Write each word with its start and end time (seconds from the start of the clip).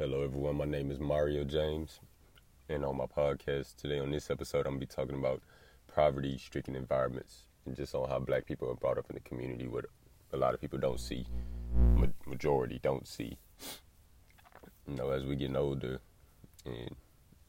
Hello, 0.00 0.22
everyone. 0.22 0.56
My 0.56 0.64
name 0.64 0.90
is 0.90 0.98
Mario 0.98 1.44
James, 1.44 2.00
and 2.70 2.86
on 2.86 2.96
my 2.96 3.04
podcast 3.04 3.76
today, 3.76 3.98
on 3.98 4.10
this 4.10 4.30
episode, 4.30 4.60
I'm 4.60 4.72
gonna 4.72 4.78
be 4.78 4.86
talking 4.86 5.18
about 5.18 5.42
poverty-stricken 5.94 6.74
environments 6.74 7.42
and 7.66 7.76
just 7.76 7.94
on 7.94 8.08
how 8.08 8.18
Black 8.18 8.46
people 8.46 8.70
are 8.70 8.74
brought 8.76 8.96
up 8.96 9.10
in 9.10 9.14
the 9.16 9.20
community, 9.20 9.68
what 9.68 9.84
a 10.32 10.38
lot 10.38 10.54
of 10.54 10.60
people 10.62 10.78
don't 10.78 10.98
see, 10.98 11.26
majority 12.26 12.80
don't 12.82 13.06
see. 13.06 13.36
You 14.88 14.94
know, 14.94 15.10
as 15.10 15.24
we're 15.24 15.34
getting 15.34 15.54
older 15.54 16.00
and 16.64 16.96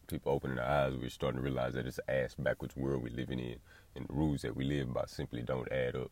people 0.08 0.34
opening 0.34 0.58
their 0.58 0.68
eyes, 0.68 0.94
we're 0.98 1.10
starting 1.10 1.38
to 1.38 1.44
realize 1.46 1.76
that 1.76 1.88
it's 1.88 2.02
an 2.06 2.14
ass 2.14 2.36
backwards 2.38 2.76
world 2.76 3.02
we're 3.02 3.16
living 3.16 3.40
in, 3.40 3.60
and 3.96 4.10
the 4.10 4.14
rules 4.14 4.42
that 4.42 4.58
we 4.58 4.66
live 4.66 4.94
by 4.94 5.06
simply 5.08 5.42
don't 5.42 5.72
add 5.72 5.96
up. 5.96 6.12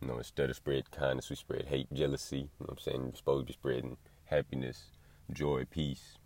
You 0.00 0.06
know, 0.06 0.18
instead 0.18 0.50
of 0.50 0.54
spread 0.54 0.88
kindness, 0.92 1.30
we 1.30 1.34
spread 1.34 1.64
hate, 1.66 1.92
jealousy. 1.92 2.36
You 2.36 2.44
know 2.60 2.66
what 2.66 2.70
I'm 2.74 2.78
saying? 2.78 3.04
We're 3.06 3.16
supposed 3.16 3.48
to 3.48 3.52
be 3.52 3.54
spreading 3.54 3.96
happiness, 4.28 4.84
joy, 5.32 5.64
peace. 5.70 6.18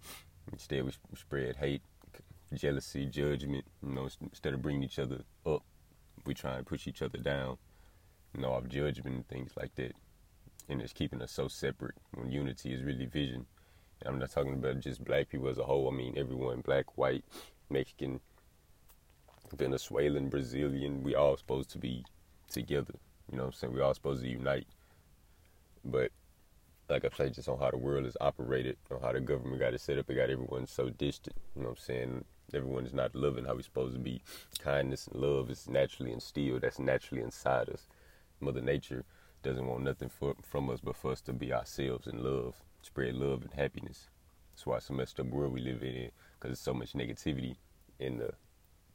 Instead, 0.52 0.84
we 0.84 0.92
spread 1.16 1.56
hate, 1.56 1.82
jealousy, 2.52 3.06
judgment. 3.06 3.64
You 3.82 3.94
know, 3.94 4.08
instead 4.20 4.54
of 4.54 4.62
bringing 4.62 4.82
each 4.82 4.98
other 4.98 5.20
up, 5.46 5.62
we 6.26 6.34
try 6.34 6.56
and 6.56 6.66
push 6.66 6.86
each 6.86 7.02
other 7.02 7.18
down. 7.18 7.58
You 8.34 8.42
know, 8.42 8.52
of 8.54 8.68
judgment 8.68 9.16
and 9.16 9.28
things 9.28 9.52
like 9.56 9.74
that. 9.76 9.92
And 10.68 10.80
it's 10.80 10.92
keeping 10.92 11.20
us 11.20 11.32
so 11.32 11.48
separate 11.48 11.96
when 12.14 12.30
unity 12.30 12.72
is 12.72 12.82
really 12.82 13.06
vision. 13.06 13.46
And 14.00 14.14
I'm 14.14 14.18
not 14.18 14.30
talking 14.30 14.54
about 14.54 14.80
just 14.80 15.04
black 15.04 15.28
people 15.28 15.48
as 15.48 15.58
a 15.58 15.64
whole. 15.64 15.88
I 15.88 15.94
mean, 15.94 16.14
everyone, 16.16 16.60
black, 16.60 16.96
white, 16.96 17.24
Mexican, 17.68 18.20
Venezuelan, 19.54 20.28
Brazilian, 20.28 21.02
we 21.02 21.14
all 21.14 21.36
supposed 21.36 21.70
to 21.70 21.78
be 21.78 22.04
together. 22.50 22.94
You 23.30 23.36
know 23.36 23.44
what 23.44 23.48
I'm 23.48 23.52
saying? 23.54 23.74
we 23.74 23.80
all 23.80 23.94
supposed 23.94 24.22
to 24.22 24.28
unite. 24.28 24.66
But 25.84 26.10
like 26.92 27.06
I 27.06 27.16
say, 27.16 27.30
just 27.30 27.48
on 27.48 27.58
how 27.58 27.70
the 27.70 27.78
world 27.78 28.04
is 28.04 28.16
operated, 28.20 28.76
on 28.90 29.00
how 29.00 29.12
the 29.12 29.20
government 29.20 29.60
got 29.60 29.72
it 29.72 29.80
set 29.80 29.98
up, 29.98 30.10
it 30.10 30.14
got 30.14 30.28
everyone 30.28 30.66
so 30.66 30.90
distant. 30.90 31.34
You 31.56 31.62
know 31.62 31.70
what 31.70 31.78
I'm 31.78 31.84
saying? 31.84 32.24
Everyone 32.52 32.84
is 32.84 32.92
not 32.92 33.14
loving 33.14 33.46
how 33.46 33.54
we're 33.54 33.62
supposed 33.62 33.94
to 33.94 33.98
be. 33.98 34.20
Kindness 34.58 35.06
and 35.06 35.20
love 35.20 35.50
is 35.50 35.68
naturally 35.68 36.12
instilled. 36.12 36.60
That's 36.60 36.78
naturally 36.78 37.22
inside 37.22 37.70
us. 37.70 37.86
Mother 38.40 38.60
Nature 38.60 39.04
doesn't 39.42 39.66
want 39.66 39.84
nothing 39.84 40.10
for, 40.10 40.34
from 40.42 40.68
us 40.68 40.80
but 40.80 40.94
for 40.94 41.12
us 41.12 41.22
to 41.22 41.32
be 41.32 41.50
ourselves 41.52 42.06
and 42.06 42.20
love, 42.20 42.56
spread 42.82 43.14
love 43.14 43.42
and 43.42 43.54
happiness. 43.54 44.10
That's 44.52 44.66
why 44.66 44.76
it's 44.76 44.90
a 44.90 44.92
messed 44.92 45.18
up 45.18 45.26
world 45.26 45.54
we 45.54 45.62
live 45.62 45.82
in, 45.82 46.10
because 46.34 46.50
there's 46.50 46.60
so 46.60 46.74
much 46.74 46.92
negativity, 46.92 47.56
and 47.98 48.20
the 48.20 48.34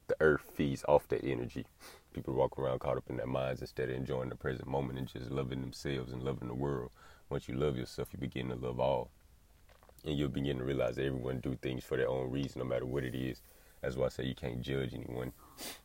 the 0.06 0.16
earth 0.20 0.50
feeds 0.54 0.84
off 0.88 1.06
that 1.08 1.22
energy. 1.22 1.66
People 2.14 2.32
walk 2.32 2.58
around 2.58 2.78
caught 2.78 2.96
up 2.96 3.10
in 3.10 3.18
their 3.18 3.26
minds 3.26 3.60
instead 3.60 3.90
of 3.90 3.96
enjoying 3.96 4.30
the 4.30 4.36
present 4.36 4.66
moment 4.66 4.98
and 4.98 5.06
just 5.06 5.30
loving 5.30 5.60
themselves 5.60 6.12
and 6.12 6.22
loving 6.22 6.48
the 6.48 6.54
world 6.54 6.90
once 7.30 7.48
you 7.48 7.54
love 7.54 7.76
yourself, 7.76 8.08
you 8.12 8.18
begin 8.18 8.48
to 8.48 8.56
love 8.56 8.80
all. 8.80 9.10
And 10.04 10.16
you'll 10.16 10.28
begin 10.28 10.58
to 10.58 10.64
realize 10.64 10.96
that 10.96 11.04
everyone 11.04 11.40
do 11.40 11.56
things 11.60 11.84
for 11.84 11.96
their 11.96 12.08
own 12.08 12.30
reason, 12.30 12.60
no 12.60 12.64
matter 12.64 12.86
what 12.86 13.04
it 13.04 13.14
is. 13.14 13.42
That's 13.82 13.96
why 13.96 14.06
I 14.06 14.08
say 14.08 14.24
you 14.24 14.34
can't 14.34 14.60
judge 14.60 14.94
anyone, 14.94 15.32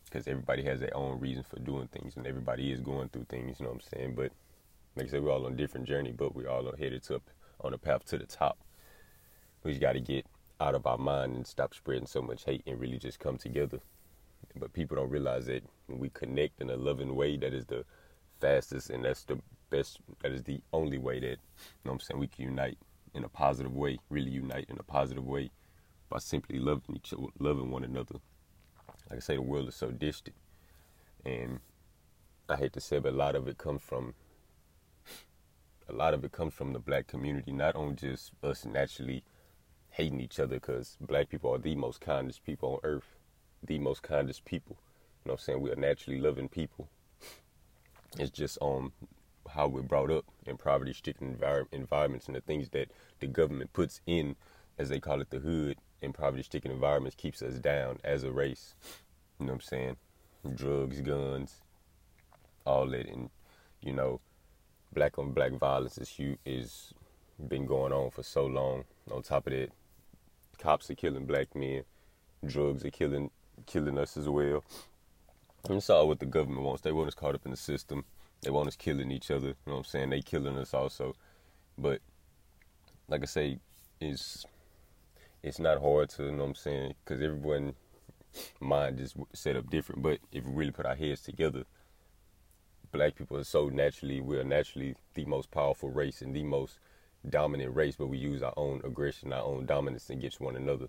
because 0.06 0.28
everybody 0.28 0.64
has 0.64 0.80
their 0.80 0.96
own 0.96 1.20
reason 1.20 1.44
for 1.44 1.60
doing 1.60 1.88
things, 1.88 2.16
and 2.16 2.26
everybody 2.26 2.72
is 2.72 2.80
going 2.80 3.10
through 3.10 3.26
things. 3.30 3.60
You 3.60 3.66
know 3.66 3.72
what 3.72 3.84
I'm 3.84 4.00
saying? 4.00 4.16
But 4.16 4.32
like 4.96 5.08
I 5.08 5.10
said, 5.10 5.24
we're 5.24 5.32
all 5.32 5.46
on 5.46 5.54
a 5.54 5.56
different 5.56 5.88
journey, 5.88 6.12
but 6.12 6.36
we're 6.36 6.50
all 6.50 6.72
headed 6.78 7.04
to 7.04 7.22
on 7.62 7.74
a 7.74 7.78
path 7.78 8.06
to 8.06 8.18
the 8.18 8.26
top. 8.26 8.58
We 9.64 9.72
just 9.72 9.82
got 9.82 9.94
to 9.94 10.00
get 10.00 10.26
out 10.60 10.76
of 10.76 10.86
our 10.86 10.98
mind 10.98 11.36
and 11.36 11.48
stop 11.48 11.74
spreading 11.74 12.06
so 12.06 12.22
much 12.22 12.46
hate 12.46 12.64
and 12.68 12.80
really 12.80 12.98
just 12.98 13.20
come 13.20 13.38
together. 13.38 13.80
But 14.56 14.74
people 14.74 14.98
don't 14.98 15.10
realize 15.10 15.48
that 15.48 15.64
when 15.88 16.00
we 16.00 16.10
connect 16.10 16.62
in 16.62 16.70
a 16.70 16.76
loving 16.76 17.16
way, 17.16 17.38
that 17.38 17.54
is 17.54 17.66
the 17.66 17.86
fastest 18.40 18.90
and 18.90 19.04
that's 19.04 19.24
the 19.24 19.40
best 19.74 20.00
that 20.22 20.32
is 20.32 20.44
the 20.44 20.62
only 20.72 20.98
way 20.98 21.20
that 21.20 21.38
you 21.80 21.84
know 21.86 21.94
I'm 21.94 22.00
saying 22.00 22.20
we 22.20 22.28
can 22.28 22.46
unite 22.46 22.78
in 23.14 23.24
a 23.24 23.30
positive 23.30 23.76
way, 23.76 24.00
really 24.10 24.32
unite 24.32 24.68
in 24.70 24.78
a 24.80 24.84
positive 24.84 25.26
way 25.26 25.52
by 26.10 26.20
simply 26.20 26.60
loving 26.60 26.96
each 26.96 27.14
other, 27.14 27.24
loving 27.40 27.72
one 27.72 27.84
another. 27.84 28.16
Like 29.10 29.18
I 29.18 29.20
say, 29.20 29.36
the 29.36 29.42
world 29.42 29.68
is 29.68 29.76
so 29.76 29.92
distant, 29.92 30.36
and 31.26 31.60
I 32.50 32.56
hate 32.56 32.74
to 32.74 32.82
say, 32.82 33.00
but 33.00 33.14
a 33.14 33.16
lot 33.16 33.36
of 33.36 33.48
it 33.48 33.58
comes 33.58 33.82
from 33.82 34.14
a 35.90 35.94
lot 35.94 36.14
of 36.14 36.24
it 36.24 36.32
comes 36.32 36.54
from 36.54 36.74
the 36.74 36.80
black 36.80 37.08
community, 37.08 37.52
not 37.52 37.76
only 37.76 37.96
just 37.96 38.32
us 38.44 38.66
naturally 38.66 39.24
hating 39.90 40.22
each 40.22 40.40
other, 40.40 40.56
because 40.56 40.98
black 41.02 41.30
people 41.30 41.54
are 41.54 41.60
the 41.60 41.76
most 41.76 42.00
kindest 42.00 42.44
people 42.46 42.74
on 42.74 42.80
earth, 42.84 43.18
the 43.62 43.80
most 43.80 44.02
kindest 44.02 44.46
people. 44.46 44.78
You 45.24 45.30
know 45.30 45.34
what 45.34 45.42
I'm 45.42 45.46
saying? 45.46 45.62
We 45.62 45.72
are 45.72 45.76
naturally 45.76 46.20
loving 46.20 46.50
people. 46.50 46.88
It's 48.18 48.32
just 48.32 48.58
on 48.62 48.92
how 49.54 49.68
we're 49.68 49.82
brought 49.82 50.12
up 50.12 50.26
in 50.46 50.58
poverty-stricken 50.58 51.36
envir- 51.36 51.68
environments 51.72 52.28
and 52.28 52.36
the 52.36 52.42
things 52.42 52.70
that 52.70 52.90
the 53.20 53.28
government 53.28 53.74
puts 53.74 54.02
in, 54.06 54.36
as 54.78 54.90
they 54.90 55.00
call 55.00 55.22
it, 55.22 55.30
the 55.30 55.40
hood 55.40 55.78
in 56.02 56.14
poverty-stricken 56.14 56.72
environments 56.72 57.16
keeps 57.16 57.42
us 57.42 57.60
down 57.60 58.00
as 58.04 58.24
a 58.24 58.32
race. 58.32 58.76
You 59.40 59.46
know 59.46 59.54
what 59.54 59.56
I'm 59.56 59.62
saying? 59.62 59.96
Drugs, 60.56 61.02
guns, 61.02 61.62
all 62.66 62.88
that, 62.88 63.08
and 63.08 63.30
you 63.82 63.94
know, 63.94 64.20
black 64.94 65.18
on 65.18 65.32
black 65.32 65.54
violence 65.54 65.98
is 65.98 66.10
huge, 66.10 66.38
is 66.46 66.94
been 67.48 67.66
going 67.66 67.94
on 67.94 68.12
for 68.12 68.24
so 68.24 68.46
long. 68.46 68.84
On 69.12 69.22
top 69.22 69.48
of 69.48 69.54
that, 69.54 69.70
cops 70.58 70.90
are 70.90 70.96
killing 70.96 71.26
black 71.26 71.56
men, 71.56 71.84
drugs 72.46 72.86
are 72.86 72.92
killing 72.92 73.30
killing 73.66 73.98
us 73.98 74.18
as 74.18 74.28
well. 74.28 74.64
And 75.66 75.78
it's 75.78 75.90
all 75.90 76.08
what 76.08 76.20
the 76.20 76.26
government 76.26 76.64
wants. 76.64 76.82
They 76.82 76.92
want 76.92 77.08
us 77.08 77.14
caught 77.14 77.36
up 77.36 77.46
in 77.46 77.52
the 77.52 77.58
system. 77.58 78.04
They 78.44 78.52
want 78.52 78.68
us 78.68 78.76
killing 78.76 79.12
each 79.12 79.32
other. 79.32 79.48
You 79.48 79.56
know 79.66 79.74
what 79.74 79.78
I'm 79.80 79.84
saying? 79.86 80.10
They 80.10 80.22
killing 80.22 80.58
us 80.58 80.74
also. 80.74 81.16
But 81.78 82.02
like 83.08 83.22
I 83.24 83.26
say, 83.26 83.60
it's 84.00 84.46
it's 85.42 85.60
not 85.60 85.82
hard 85.82 86.10
to, 86.12 86.24
you 86.24 86.32
know 86.32 86.44
what 86.44 86.50
I'm 86.50 86.56
saying? 86.56 86.94
Because 87.04 87.22
everyone 87.22 87.74
mind 88.60 89.00
is 89.00 89.14
set 89.34 89.56
up 89.56 89.70
different. 89.70 90.02
But 90.02 90.20
if 90.32 90.46
we 90.46 90.54
really 90.54 90.72
put 90.72 90.86
our 90.86 90.96
heads 90.96 91.22
together, 91.22 91.66
black 92.92 93.16
people 93.16 93.38
are 93.38 93.44
so 93.44 93.70
naturally, 93.70 94.22
we're 94.22 94.44
naturally 94.44 94.96
the 95.16 95.26
most 95.26 95.52
powerful 95.52 95.90
race 95.90 96.22
and 96.22 96.34
the 96.36 96.44
most 96.44 96.80
dominant 97.30 97.76
race, 97.76 97.96
but 97.98 98.08
we 98.08 98.18
use 98.18 98.42
our 98.42 98.54
own 98.56 98.82
aggression, 98.84 99.34
our 99.34 99.44
own 99.44 99.66
dominance 99.66 100.10
against 100.10 100.40
one 100.40 100.56
another. 100.56 100.88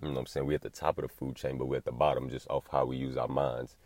You 0.00 0.08
know 0.08 0.14
what 0.14 0.20
I'm 0.20 0.26
saying? 0.26 0.46
We're 0.46 0.54
at 0.54 0.62
the 0.62 0.70
top 0.70 0.98
of 0.98 1.02
the 1.02 1.08
food 1.08 1.36
chain, 1.36 1.58
but 1.58 1.66
we're 1.66 1.76
at 1.76 1.84
the 1.84 1.92
bottom 1.92 2.28
just 2.28 2.48
off 2.50 2.66
how 2.70 2.84
we 2.84 2.96
use 2.96 3.16
our 3.16 3.28
minds. 3.28 3.76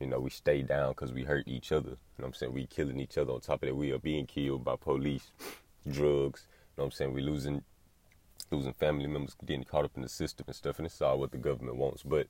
You 0.00 0.06
know, 0.06 0.20
we 0.20 0.30
stay 0.30 0.62
down 0.62 0.90
because 0.90 1.12
we 1.12 1.24
hurt 1.24 1.48
each 1.48 1.72
other. 1.72 1.90
You 1.90 2.18
know 2.18 2.24
what 2.24 2.26
I'm 2.26 2.34
saying? 2.34 2.52
We 2.52 2.66
killing 2.66 3.00
each 3.00 3.16
other. 3.16 3.32
On 3.32 3.40
top 3.40 3.62
of 3.62 3.68
that, 3.68 3.74
we 3.74 3.92
are 3.92 3.98
being 3.98 4.26
killed 4.26 4.64
by 4.64 4.76
police, 4.76 5.30
drugs. 5.90 6.46
You 6.76 6.82
know 6.82 6.84
I'm 6.84 6.90
saying? 6.90 7.12
We 7.12 7.22
losing 7.22 7.62
losing 8.50 8.74
family 8.74 9.06
members, 9.06 9.34
getting 9.44 9.64
caught 9.64 9.84
up 9.84 9.96
in 9.96 10.02
the 10.02 10.08
system 10.08 10.44
and 10.46 10.54
stuff. 10.54 10.78
And 10.78 10.86
it's 10.86 11.02
all 11.02 11.18
what 11.18 11.32
the 11.32 11.38
government 11.38 11.76
wants. 11.76 12.02
But 12.02 12.28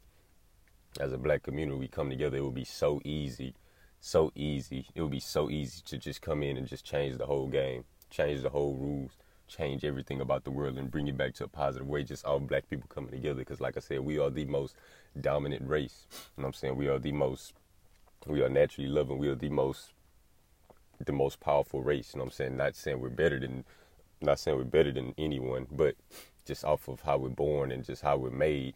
as 1.00 1.12
a 1.12 1.18
black 1.18 1.42
community, 1.42 1.78
we 1.78 1.88
come 1.88 2.08
together. 2.08 2.38
It 2.38 2.44
would 2.44 2.54
be 2.54 2.64
so 2.64 3.00
easy, 3.04 3.54
so 4.00 4.32
easy. 4.34 4.86
It 4.94 5.02
would 5.02 5.10
be 5.10 5.20
so 5.20 5.50
easy 5.50 5.82
to 5.86 5.98
just 5.98 6.22
come 6.22 6.42
in 6.42 6.56
and 6.56 6.66
just 6.66 6.84
change 6.84 7.18
the 7.18 7.26
whole 7.26 7.48
game, 7.48 7.84
change 8.10 8.42
the 8.42 8.50
whole 8.50 8.74
rules, 8.74 9.12
change 9.48 9.84
everything 9.84 10.20
about 10.20 10.44
the 10.44 10.50
world 10.50 10.78
and 10.78 10.90
bring 10.90 11.08
it 11.08 11.16
back 11.16 11.34
to 11.34 11.44
a 11.44 11.48
positive 11.48 11.88
way. 11.88 12.02
Just 12.02 12.24
all 12.24 12.40
black 12.40 12.68
people 12.68 12.88
coming 12.88 13.10
together. 13.10 13.38
Because, 13.38 13.60
like 13.60 13.76
I 13.76 13.80
said, 13.80 14.00
we 14.00 14.18
are 14.18 14.30
the 14.30 14.44
most 14.44 14.74
dominant 15.20 15.68
race. 15.68 16.06
You 16.10 16.42
know 16.42 16.46
what 16.46 16.48
I'm 16.48 16.52
saying? 16.54 16.76
We 16.76 16.88
are 16.88 16.98
the 16.98 17.12
most, 17.12 17.54
we 18.26 18.42
are 18.42 18.48
naturally 18.48 18.88
loving. 18.88 19.18
We 19.18 19.28
are 19.28 19.34
the 19.34 19.48
most, 19.48 19.92
the 21.04 21.12
most 21.12 21.40
powerful 21.40 21.82
race. 21.82 22.12
You 22.14 22.18
know 22.18 22.24
what 22.24 22.32
I'm 22.32 22.36
saying? 22.36 22.56
Not 22.56 22.76
saying 22.76 23.00
we're 23.00 23.08
better 23.10 23.38
than, 23.38 23.64
not 24.20 24.38
saying 24.38 24.56
we're 24.56 24.64
better 24.64 24.92
than 24.92 25.14
anyone, 25.18 25.66
but 25.70 25.94
just 26.46 26.64
off 26.64 26.88
of 26.88 27.00
how 27.00 27.18
we're 27.18 27.28
born 27.28 27.72
and 27.72 27.84
just 27.84 28.02
how 28.02 28.16
we're 28.16 28.30
made, 28.30 28.74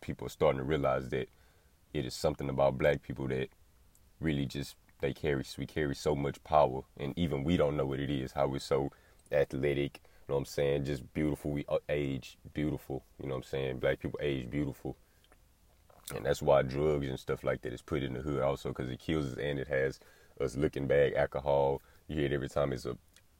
people 0.00 0.26
are 0.26 0.30
starting 0.30 0.58
to 0.58 0.64
realize 0.64 1.08
that 1.10 1.28
it 1.92 2.06
is 2.06 2.14
something 2.14 2.48
about 2.48 2.78
black 2.78 3.02
people 3.02 3.26
that 3.28 3.48
really 4.20 4.46
just 4.46 4.76
they 5.00 5.12
carry 5.12 5.44
we 5.56 5.66
carry 5.66 5.94
so 5.94 6.14
much 6.14 6.42
power 6.44 6.82
and 6.98 7.16
even 7.16 7.44
we 7.44 7.56
don't 7.56 7.76
know 7.76 7.86
what 7.86 8.00
it 8.00 8.10
is 8.10 8.32
how 8.32 8.46
we're 8.46 8.58
so 8.58 8.90
athletic, 9.32 10.00
you 10.04 10.32
know 10.32 10.34
what 10.34 10.38
I'm 10.40 10.44
saying? 10.46 10.84
Just 10.84 11.12
beautiful. 11.14 11.50
We 11.50 11.64
uh, 11.68 11.78
age 11.88 12.38
beautiful, 12.52 13.04
you 13.20 13.28
know 13.28 13.36
what 13.36 13.44
I'm 13.44 13.50
saying? 13.50 13.78
Black 13.78 14.00
people 14.00 14.20
age 14.22 14.50
beautiful. 14.50 14.96
And 16.14 16.24
that's 16.24 16.40
why 16.40 16.62
drugs 16.62 17.06
and 17.06 17.18
stuff 17.18 17.44
like 17.44 17.62
that 17.62 17.72
is 17.72 17.82
put 17.82 18.02
in 18.02 18.14
the 18.14 18.20
hood 18.20 18.40
also 18.40 18.70
because 18.70 18.90
it 18.90 18.98
kills 18.98 19.26
us 19.26 19.38
and 19.38 19.58
it 19.58 19.68
has 19.68 20.00
us 20.40 20.56
looking 20.56 20.86
bad, 20.86 21.14
alcohol. 21.14 21.82
You 22.06 22.16
hear 22.16 22.26
it 22.26 22.32
every 22.32 22.48
time 22.48 22.72
it's 22.72 22.86
a, 22.86 22.96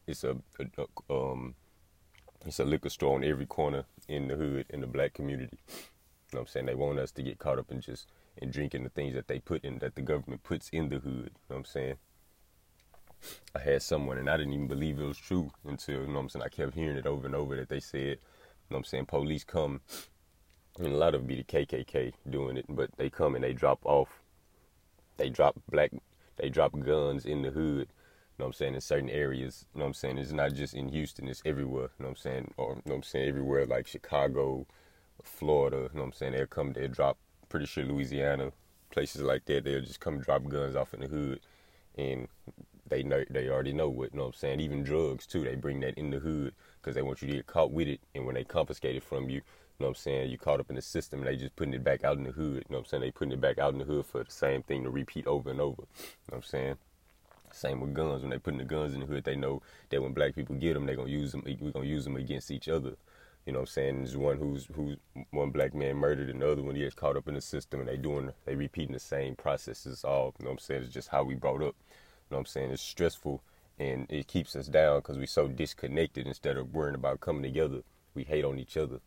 it's 0.06 0.24
a, 0.24 0.36
a, 0.58 1.14
um, 1.14 1.54
it's 2.44 2.58
a 2.58 2.64
liquor 2.64 2.90
store 2.90 3.16
on 3.16 3.24
every 3.24 3.46
corner 3.46 3.84
in 4.06 4.28
the 4.28 4.36
hood 4.36 4.66
in 4.70 4.80
the 4.80 4.86
black 4.86 5.14
community. 5.14 5.58
You 5.68 6.36
know 6.36 6.40
what 6.40 6.40
I'm 6.40 6.46
saying? 6.48 6.66
They 6.66 6.74
want 6.74 6.98
us 6.98 7.10
to 7.12 7.22
get 7.22 7.38
caught 7.38 7.58
up 7.58 7.70
in 7.70 7.80
just 7.80 8.06
in 8.36 8.50
drinking 8.50 8.84
the 8.84 8.90
things 8.90 9.14
that 9.14 9.28
they 9.28 9.38
put 9.38 9.64
in 9.64 9.78
that 9.78 9.94
the 9.94 10.02
government 10.02 10.42
puts 10.42 10.68
in 10.70 10.88
the 10.88 10.98
hood. 10.98 11.04
You 11.04 11.14
know 11.22 11.30
what 11.48 11.56
I'm 11.56 11.64
saying? 11.64 11.96
I 13.54 13.60
had 13.60 13.82
someone 13.82 14.18
and 14.18 14.28
I 14.28 14.36
didn't 14.36 14.52
even 14.52 14.68
believe 14.68 14.98
it 14.98 15.04
was 15.04 15.18
true 15.18 15.50
until, 15.64 16.00
you 16.00 16.06
know 16.06 16.14
what 16.14 16.20
I'm 16.20 16.28
saying, 16.28 16.42
I 16.44 16.48
kept 16.48 16.74
hearing 16.74 16.96
it 16.96 17.06
over 17.06 17.26
and 17.26 17.34
over 17.34 17.56
that 17.56 17.68
they 17.68 17.80
said, 17.80 18.00
you 18.00 18.70
know 18.70 18.76
what 18.76 18.78
I'm 18.78 18.84
saying, 18.84 19.06
police 19.06 19.44
come 19.44 19.80
and 20.78 20.88
a 20.88 20.96
lot 20.96 21.14
of 21.14 21.22
it 21.22 21.26
be 21.26 21.36
the 21.36 21.44
KKK 21.44 22.12
doing 22.30 22.56
it, 22.56 22.66
but 22.68 22.90
they 22.96 23.10
come 23.10 23.34
and 23.34 23.42
they 23.42 23.52
drop 23.52 23.80
off, 23.84 24.08
they 25.16 25.28
drop 25.28 25.56
black, 25.70 25.90
they 26.36 26.48
drop 26.48 26.78
guns 26.78 27.24
in 27.24 27.42
the 27.42 27.50
hood 27.50 27.88
you 28.38 28.44
know 28.44 28.46
what 28.46 28.54
I'm 28.54 28.58
saying, 28.58 28.74
in 28.76 28.80
certain 28.80 29.10
areas. 29.10 29.66
You 29.74 29.80
know 29.80 29.86
what 29.86 29.88
I'm 29.88 29.94
saying? 29.94 30.18
It's 30.18 30.30
not 30.30 30.54
just 30.54 30.72
in 30.72 30.88
Houston, 30.90 31.26
it's 31.26 31.42
everywhere. 31.44 31.90
You 31.98 32.04
know 32.04 32.10
what 32.10 32.10
I'm 32.10 32.16
saying? 32.16 32.54
Or, 32.56 32.68
you 32.68 32.74
know 32.76 32.82
what 32.84 32.94
I'm 32.94 33.02
saying? 33.02 33.28
Everywhere 33.28 33.66
like 33.66 33.88
Chicago, 33.88 34.64
Florida, 35.24 35.76
you 35.76 35.98
know 35.98 36.02
what 36.02 36.04
I'm 36.04 36.12
saying? 36.12 36.32
They'll 36.34 36.46
come, 36.46 36.72
they'll 36.72 36.86
drop, 36.86 37.18
pretty 37.48 37.66
sure 37.66 37.82
Louisiana, 37.82 38.52
places 38.92 39.22
like 39.22 39.44
that, 39.46 39.64
they'll 39.64 39.80
just 39.80 39.98
come 39.98 40.20
drop 40.20 40.48
guns 40.48 40.76
off 40.76 40.94
in 40.94 41.00
the 41.00 41.08
hood. 41.08 41.40
And 41.96 42.28
they 42.88 43.02
know, 43.02 43.24
they 43.30 43.48
already 43.48 43.72
know 43.72 43.88
what, 43.88 44.12
you 44.12 44.18
know 44.18 44.24
what 44.24 44.34
I'm 44.34 44.40
saying? 44.40 44.60
Even 44.60 44.82
drugs 44.82 45.26
too, 45.26 45.44
they 45.44 45.54
bring 45.54 45.80
that 45.80 45.94
in 45.94 46.10
the 46.10 46.18
hood 46.18 46.54
because 46.80 46.94
they 46.94 47.02
want 47.02 47.22
you 47.22 47.28
to 47.28 47.34
get 47.34 47.46
caught 47.46 47.72
with 47.72 47.88
it. 47.88 48.00
And 48.14 48.26
when 48.26 48.34
they 48.34 48.44
confiscate 48.44 48.96
it 48.96 49.04
from 49.04 49.28
you, 49.28 49.36
you 49.36 49.84
know 49.84 49.90
what 49.90 49.98
I'm 49.98 50.02
saying? 50.02 50.30
You 50.30 50.38
caught 50.38 50.60
up 50.60 50.70
in 50.70 50.76
the 50.76 50.82
system 50.82 51.20
and 51.20 51.28
they 51.28 51.36
just 51.36 51.54
putting 51.54 51.74
it 51.74 51.84
back 51.84 52.02
out 52.02 52.16
in 52.16 52.24
the 52.24 52.32
hood. 52.32 52.64
You 52.68 52.70
know 52.70 52.78
what 52.78 52.78
I'm 52.78 52.84
saying? 52.86 53.02
They 53.02 53.10
putting 53.12 53.32
it 53.32 53.40
back 53.40 53.58
out 53.58 53.72
in 53.72 53.78
the 53.78 53.84
hood 53.84 54.06
for 54.06 54.24
the 54.24 54.30
same 54.30 54.62
thing 54.62 54.82
to 54.82 54.90
repeat 54.90 55.26
over 55.26 55.50
and 55.50 55.60
over. 55.60 55.82
You 55.82 56.04
know 56.04 56.14
what 56.30 56.36
I'm 56.38 56.42
saying? 56.42 56.76
Same 57.52 57.80
with 57.80 57.94
guns. 57.94 58.22
When 58.22 58.30
they 58.30 58.38
putting 58.38 58.58
the 58.58 58.64
guns 58.64 58.94
in 58.94 59.00
the 59.00 59.06
hood, 59.06 59.24
they 59.24 59.36
know 59.36 59.62
that 59.90 60.02
when 60.02 60.12
black 60.12 60.34
people 60.34 60.56
get 60.56 60.74
them, 60.74 60.86
they 60.86 60.96
gonna 60.96 61.08
use 61.08 61.32
them. 61.32 61.42
We 61.44 61.54
gonna 61.54 61.86
use 61.86 62.04
them 62.04 62.16
against 62.16 62.50
each 62.50 62.68
other. 62.68 62.96
You 63.46 63.52
know 63.52 63.60
what 63.60 63.68
I'm 63.70 63.72
saying? 63.72 63.98
There's 63.98 64.16
one 64.16 64.36
who's 64.36 64.66
who's 64.74 64.96
one 65.30 65.50
black 65.50 65.74
man 65.74 65.96
murdered, 65.96 66.28
another 66.28 66.62
one 66.62 66.74
he 66.74 66.82
gets 66.82 66.94
caught 66.94 67.16
up 67.16 67.28
in 67.28 67.34
the 67.34 67.40
system, 67.40 67.80
and 67.80 67.88
they 67.88 67.96
doing 67.96 68.30
they 68.44 68.54
repeating 68.54 68.92
the 68.92 69.00
same 69.00 69.36
processes. 69.36 70.04
All 70.04 70.34
you 70.38 70.44
know 70.44 70.50
what 70.50 70.56
I'm 70.56 70.58
saying? 70.58 70.82
It's 70.82 70.92
just 70.92 71.08
how 71.08 71.22
we 71.22 71.34
brought 71.34 71.62
up. 71.62 71.74
You 72.30 72.34
know 72.34 72.38
what 72.38 72.40
I'm 72.40 72.46
saying? 72.46 72.70
It's 72.70 72.82
stressful 72.82 73.42
and 73.78 74.06
it 74.10 74.26
keeps 74.26 74.56
us 74.56 74.66
down 74.66 74.98
because 74.98 75.18
we're 75.18 75.26
so 75.26 75.48
disconnected. 75.48 76.26
Instead 76.26 76.56
of 76.56 76.74
worrying 76.74 76.94
about 76.94 77.20
coming 77.20 77.42
together, 77.42 77.82
we 78.14 78.24
hate 78.24 78.44
on 78.44 78.58
each 78.58 78.76
other 78.76 79.00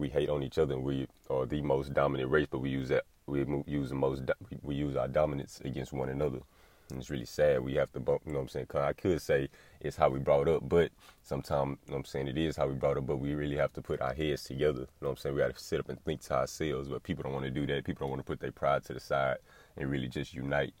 we 0.00 0.08
hate 0.08 0.28
on 0.30 0.42
each 0.42 0.58
other 0.58 0.74
and 0.74 0.82
we 0.82 1.06
are 1.28 1.46
the 1.46 1.60
most 1.60 1.92
dominant 1.94 2.30
race, 2.30 2.48
but 2.50 2.60
we 2.60 2.70
use 2.70 2.88
that 2.88 3.04
we 3.26 3.44
use 3.66 3.90
the 3.90 3.94
most 3.94 4.22
we 4.62 4.74
use 4.74 4.96
our 4.96 5.06
dominance 5.06 5.60
against 5.64 5.92
one 5.92 6.08
another. 6.08 6.40
And 6.88 6.98
it's 6.98 7.10
really 7.10 7.26
sad. 7.26 7.60
We 7.60 7.74
have 7.74 7.92
to, 7.92 8.00
you 8.00 8.32
know 8.32 8.38
what 8.38 8.40
I'm 8.40 8.48
saying? 8.48 8.66
I 8.74 8.92
could 8.92 9.22
say 9.22 9.48
it's 9.80 9.96
how 9.96 10.08
we 10.08 10.18
brought 10.18 10.48
up, 10.48 10.68
but 10.68 10.90
sometimes, 11.22 11.78
you 11.86 11.92
know 11.92 11.98
what 11.98 11.98
I'm 11.98 12.04
saying, 12.04 12.26
it 12.26 12.36
is 12.36 12.56
how 12.56 12.66
we 12.66 12.74
brought 12.74 12.96
up, 12.96 13.06
but 13.06 13.18
we 13.18 13.34
really 13.34 13.56
have 13.56 13.72
to 13.74 13.82
put 13.82 14.00
our 14.00 14.12
heads 14.12 14.42
together. 14.42 14.80
You 14.80 14.86
know 15.02 15.08
what 15.08 15.10
I'm 15.10 15.16
saying? 15.18 15.34
We 15.36 15.40
got 15.40 15.54
to 15.54 15.62
sit 15.62 15.78
up 15.78 15.88
and 15.88 16.04
think 16.04 16.22
to 16.22 16.34
ourselves, 16.34 16.88
but 16.88 17.04
people 17.04 17.22
don't 17.22 17.32
want 17.32 17.44
to 17.44 17.50
do 17.52 17.64
that. 17.68 17.84
People 17.84 18.06
don't 18.06 18.10
want 18.10 18.20
to 18.20 18.26
put 18.26 18.40
their 18.40 18.50
pride 18.50 18.84
to 18.86 18.94
the 18.94 18.98
side 18.98 19.36
and 19.76 19.88
really 19.88 20.08
just 20.08 20.34
unite. 20.34 20.74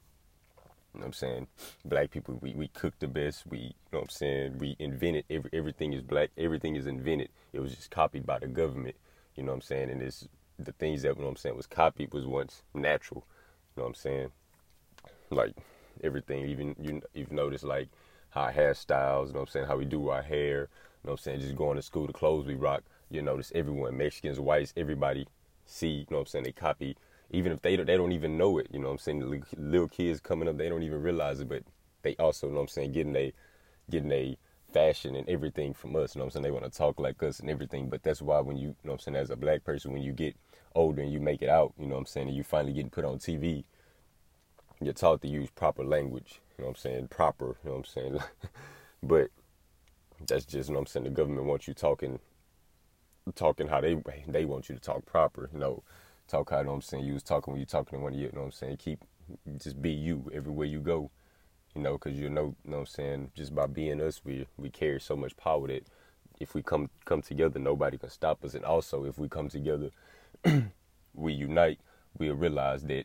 You 0.94 1.00
know 1.00 1.04
what 1.04 1.06
I'm 1.06 1.12
saying? 1.12 1.46
Black 1.84 2.10
people, 2.10 2.38
we, 2.40 2.54
we 2.54 2.68
cook 2.68 2.94
the 2.98 3.06
best. 3.06 3.46
We, 3.46 3.58
you 3.58 3.72
know 3.92 4.00
what 4.00 4.02
I'm 4.02 4.08
saying? 4.08 4.58
We 4.58 4.76
invented, 4.78 5.24
every, 5.30 5.50
everything 5.52 5.92
is 5.92 6.02
black. 6.02 6.30
Everything 6.36 6.76
is 6.76 6.86
invented. 6.86 7.28
It 7.52 7.60
was 7.60 7.74
just 7.74 7.90
copied 7.90 8.26
by 8.26 8.40
the 8.40 8.48
government. 8.48 8.96
You 9.36 9.44
know 9.44 9.52
what 9.52 9.56
I'm 9.56 9.62
saying? 9.62 9.90
And 9.90 10.02
it's 10.02 10.26
the 10.58 10.72
things 10.72 11.02
that 11.02 11.10
you 11.10 11.14
know 11.16 11.26
what 11.26 11.30
I'm 11.30 11.36
saying 11.36 11.56
was 11.56 11.66
copied 11.66 12.12
was 12.12 12.26
once 12.26 12.62
natural. 12.74 13.24
You 13.76 13.80
know 13.80 13.84
what 13.84 13.88
I'm 13.90 13.94
saying? 13.94 14.30
Like 15.30 15.54
everything, 16.02 16.46
even 16.46 16.74
you 16.80 17.02
you've 17.14 17.32
noticed 17.32 17.64
like 17.64 17.88
our 18.34 18.52
hairstyles, 18.52 19.28
you 19.28 19.32
know 19.32 19.40
what 19.40 19.48
I'm 19.48 19.52
saying, 19.52 19.66
how 19.66 19.76
we 19.76 19.84
do 19.84 20.08
our 20.08 20.22
hair, 20.22 20.60
you 20.60 21.06
know 21.06 21.12
what 21.12 21.12
I'm 21.12 21.18
saying, 21.18 21.40
just 21.40 21.56
going 21.56 21.76
to 21.76 21.82
school, 21.82 22.06
the 22.06 22.12
clothes 22.12 22.46
we 22.46 22.54
rock, 22.54 22.82
you 23.10 23.22
notice 23.22 23.50
everyone, 23.54 23.96
Mexicans, 23.96 24.38
whites, 24.38 24.72
everybody 24.76 25.26
see, 25.66 25.88
you 25.88 26.06
know 26.10 26.18
what 26.18 26.20
I'm 26.20 26.26
saying, 26.26 26.44
they 26.44 26.52
copy, 26.52 26.96
even 27.30 27.52
if 27.52 27.62
they 27.62 27.76
don't, 27.76 27.86
they 27.86 27.96
don't 27.96 28.12
even 28.12 28.36
know 28.36 28.58
it, 28.58 28.68
you 28.72 28.78
know 28.78 28.86
what 28.88 28.92
I'm 28.92 28.98
saying, 28.98 29.44
little 29.56 29.88
kids 29.88 30.20
coming 30.20 30.48
up, 30.48 30.58
they 30.58 30.68
don't 30.68 30.82
even 30.82 31.02
realize 31.02 31.40
it, 31.40 31.48
but 31.48 31.62
they 32.02 32.16
also, 32.16 32.46
you 32.46 32.52
know 32.52 32.60
what 32.60 32.64
I'm 32.64 32.68
saying, 32.68 32.92
getting 32.92 33.16
a, 33.16 33.32
getting 33.90 34.12
a 34.12 34.36
fashion 34.72 35.16
and 35.16 35.28
everything 35.28 35.74
from 35.74 35.96
us. 35.96 36.14
You 36.14 36.20
know 36.20 36.24
what 36.24 36.28
I'm 36.28 36.30
saying? 36.32 36.42
They 36.44 36.50
want 36.50 36.64
to 36.64 36.70
talk 36.70 36.98
like 36.98 37.22
us 37.22 37.40
and 37.40 37.50
everything. 37.50 37.88
But 37.88 38.02
that's 38.02 38.22
why 38.22 38.40
when 38.40 38.56
you, 38.56 38.68
you 38.68 38.74
know 38.84 38.92
what 38.92 38.94
I'm 38.94 38.98
saying, 39.00 39.16
as 39.16 39.30
a 39.30 39.36
black 39.36 39.64
person, 39.64 39.92
when 39.92 40.02
you 40.02 40.12
get 40.12 40.36
older 40.74 41.02
and 41.02 41.12
you 41.12 41.20
make 41.20 41.42
it 41.42 41.48
out, 41.48 41.72
you 41.78 41.86
know 41.86 41.94
what 41.94 42.00
I'm 42.00 42.06
saying, 42.06 42.28
and 42.28 42.36
you 42.36 42.42
finally 42.42 42.72
getting 42.72 42.90
put 42.90 43.04
on 43.04 43.18
TV, 43.18 43.64
you're 44.80 44.94
taught 44.94 45.22
to 45.22 45.28
use 45.28 45.50
proper 45.50 45.84
language. 45.84 46.40
You 46.56 46.62
know 46.62 46.68
what 46.68 46.76
I'm 46.76 46.80
saying? 46.80 47.08
Proper, 47.08 47.56
you 47.64 47.70
know 47.70 47.76
what 47.76 47.78
I'm 47.78 47.84
saying? 47.84 48.18
but 49.02 49.28
that's 50.26 50.44
just, 50.44 50.68
you 50.68 50.74
know 50.74 50.80
what 50.80 50.88
I'm 50.88 50.92
saying, 50.92 51.04
the 51.04 51.10
government 51.10 51.46
wants 51.46 51.68
you 51.68 51.74
talking 51.74 52.18
talking 53.34 53.68
how 53.68 53.80
they 53.80 53.96
they 54.26 54.44
want 54.44 54.68
you 54.68 54.74
to 54.74 54.80
talk 54.80 55.04
proper, 55.06 55.48
you 55.52 55.58
know. 55.58 55.82
Talk 56.30 56.50
how 56.50 56.58
you 56.58 56.64
know 56.64 56.70
what 56.70 56.76
I'm 56.76 56.82
saying, 56.82 57.04
you 57.04 57.14
was 57.14 57.22
talking 57.22 57.52
when 57.52 57.60
you 57.60 57.66
talking 57.66 57.98
to 57.98 58.02
one 58.02 58.12
of 58.12 58.18
you, 58.18 58.26
you 58.26 58.32
know 58.32 58.42
what 58.42 58.46
I'm 58.46 58.52
saying? 58.52 58.76
Keep 58.76 59.00
just 59.58 59.80
be 59.80 59.90
you 59.90 60.30
everywhere 60.32 60.66
you 60.66 60.80
go 60.80 61.10
you 61.74 61.82
know, 61.82 61.92
because 61.92 62.18
you 62.18 62.28
know, 62.28 62.54
you 62.64 62.70
know 62.70 62.78
what 62.78 62.80
I'm 62.80 62.86
saying, 62.86 63.30
just 63.34 63.54
by 63.54 63.66
being 63.66 64.00
us, 64.00 64.22
we 64.24 64.46
we 64.56 64.70
carry 64.70 65.00
so 65.00 65.16
much 65.16 65.36
power 65.36 65.68
that 65.68 65.84
if 66.40 66.54
we 66.54 66.62
come 66.62 66.90
come 67.04 67.22
together, 67.22 67.58
nobody 67.58 67.98
can 67.98 68.10
stop 68.10 68.44
us. 68.44 68.54
And 68.54 68.64
also, 68.64 69.04
if 69.04 69.18
we 69.18 69.28
come 69.28 69.48
together, 69.48 69.90
we 71.14 71.32
unite, 71.32 71.78
we'll 72.18 72.34
realize 72.34 72.82
that 72.84 73.04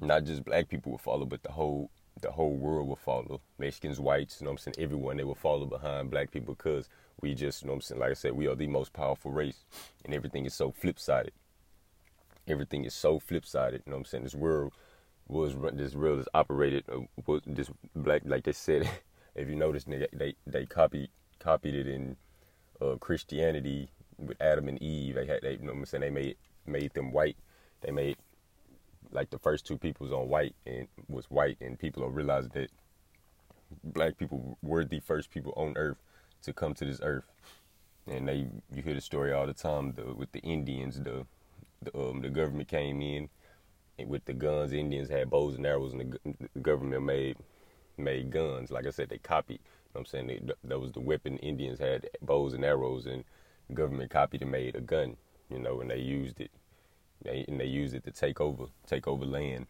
not 0.00 0.24
just 0.24 0.44
black 0.44 0.68
people 0.68 0.92
will 0.92 0.98
follow, 0.98 1.26
but 1.26 1.42
the 1.42 1.52
whole 1.52 1.90
the 2.20 2.30
whole 2.30 2.56
world 2.56 2.88
will 2.88 2.96
follow. 2.96 3.40
Mexicans, 3.58 4.00
whites, 4.00 4.40
you 4.40 4.46
know 4.46 4.52
what 4.52 4.60
I'm 4.66 4.72
saying, 4.72 4.84
everyone 4.84 5.18
they 5.18 5.24
will 5.24 5.34
follow 5.34 5.66
behind 5.66 6.10
black 6.10 6.30
people 6.30 6.54
because 6.54 6.88
we 7.20 7.34
just, 7.34 7.62
you 7.62 7.66
know 7.66 7.72
what 7.72 7.76
I'm 7.78 7.82
saying, 7.82 8.00
like 8.00 8.10
I 8.10 8.14
said, 8.14 8.32
we 8.32 8.46
are 8.48 8.54
the 8.54 8.66
most 8.66 8.92
powerful 8.92 9.30
race, 9.30 9.64
and 10.04 10.14
everything 10.14 10.46
is 10.46 10.54
so 10.54 10.70
flip 10.72 10.98
sided. 10.98 11.32
Everything 12.48 12.84
is 12.84 12.94
so 12.94 13.18
flip 13.18 13.44
sided. 13.44 13.82
You 13.86 13.90
know 13.90 13.96
what 13.96 14.00
I'm 14.00 14.04
saying? 14.06 14.24
This 14.24 14.34
world 14.34 14.72
was 15.28 15.54
this 15.74 15.94
world 15.94 16.18
is 16.18 16.28
operated 16.34 16.84
uh, 16.90 17.00
was 17.26 17.42
this 17.46 17.70
black 17.94 18.22
like 18.24 18.44
they 18.44 18.52
said 18.52 18.88
if 19.34 19.48
you 19.48 19.54
notice 19.54 19.84
they 19.84 20.06
they, 20.12 20.34
they 20.46 20.64
copied 20.64 21.10
copied 21.38 21.74
it 21.74 21.86
in 21.86 22.16
uh, 22.80 22.96
Christianity 22.96 23.90
with 24.16 24.40
Adam 24.40 24.68
and 24.68 24.82
Eve 24.82 25.14
they 25.14 25.26
had 25.26 25.42
they 25.42 25.52
you 25.52 25.58
know 25.58 25.72
what 25.72 25.78
I'm 25.80 25.86
saying 25.86 26.00
they 26.00 26.10
made 26.10 26.36
made 26.66 26.94
them 26.94 27.12
white 27.12 27.36
they 27.82 27.92
made 27.92 28.16
like 29.12 29.30
the 29.30 29.38
first 29.38 29.66
two 29.66 29.78
peoples 29.78 30.12
on 30.12 30.28
white 30.28 30.54
and 30.66 30.88
was 31.08 31.26
white 31.26 31.58
and 31.60 31.78
people 31.78 32.02
will 32.02 32.10
realize 32.10 32.48
that 32.50 32.70
black 33.84 34.16
people 34.16 34.58
were 34.62 34.84
the 34.84 35.00
first 35.00 35.30
people 35.30 35.52
on 35.56 35.74
earth 35.76 35.98
to 36.42 36.52
come 36.52 36.72
to 36.74 36.84
this 36.86 37.00
earth 37.02 37.30
and 38.06 38.26
they 38.26 38.48
you 38.74 38.82
hear 38.82 38.94
the 38.94 39.00
story 39.00 39.32
all 39.32 39.46
the 39.46 39.52
time 39.52 39.92
the, 39.92 40.14
with 40.14 40.32
the 40.32 40.40
Indians 40.40 41.00
the 41.02 41.26
the 41.82 41.96
um 41.98 42.20
the 42.22 42.28
government 42.30 42.68
came 42.68 43.02
in 43.02 43.28
with 44.06 44.24
the 44.26 44.32
guns, 44.32 44.72
Indians 44.72 45.10
had 45.10 45.30
bows 45.30 45.56
and 45.56 45.66
arrows, 45.66 45.92
and 45.92 46.18
the, 46.24 46.48
the 46.54 46.60
government 46.60 47.04
made 47.04 47.36
made 47.96 48.30
guns. 48.30 48.70
Like 48.70 48.86
I 48.86 48.90
said, 48.90 49.08
they 49.08 49.18
copied. 49.18 49.60
You 49.60 49.90
know 49.94 50.00
what 50.00 50.00
I'm 50.00 50.06
saying 50.06 50.26
they, 50.28 50.40
that 50.64 50.78
was 50.78 50.92
the 50.92 51.00
weapon. 51.00 51.38
Indians 51.38 51.80
had 51.80 52.08
bows 52.22 52.54
and 52.54 52.64
arrows, 52.64 53.06
and 53.06 53.24
the 53.68 53.74
government 53.74 54.10
copied 54.10 54.42
and 54.42 54.52
made 54.52 54.76
a 54.76 54.80
gun. 54.80 55.16
You 55.50 55.58
know, 55.58 55.80
and 55.80 55.90
they 55.90 55.98
used 55.98 56.40
it. 56.40 56.50
They 57.22 57.44
and 57.48 57.58
they 57.58 57.66
used 57.66 57.94
it 57.94 58.04
to 58.04 58.12
take 58.12 58.40
over, 58.40 58.66
take 58.86 59.08
over 59.08 59.24
land. 59.24 59.66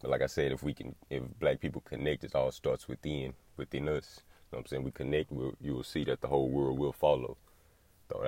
But 0.00 0.10
like 0.10 0.22
I 0.22 0.26
said, 0.26 0.52
if 0.52 0.62
we 0.62 0.72
can, 0.72 0.94
if 1.10 1.22
black 1.40 1.60
people 1.60 1.82
connect, 1.82 2.24
it 2.24 2.34
all 2.34 2.52
starts 2.52 2.88
within, 2.88 3.34
within 3.56 3.88
us. 3.88 4.20
You 4.20 4.56
know 4.56 4.58
what 4.58 4.58
I'm 4.60 4.66
saying? 4.66 4.84
We 4.84 4.90
connect, 4.92 5.30
we'll, 5.30 5.54
you 5.60 5.74
will 5.74 5.82
see 5.84 6.04
that 6.04 6.20
the 6.20 6.28
whole 6.28 6.48
world 6.48 6.78
will 6.78 6.92
follow. 6.92 7.36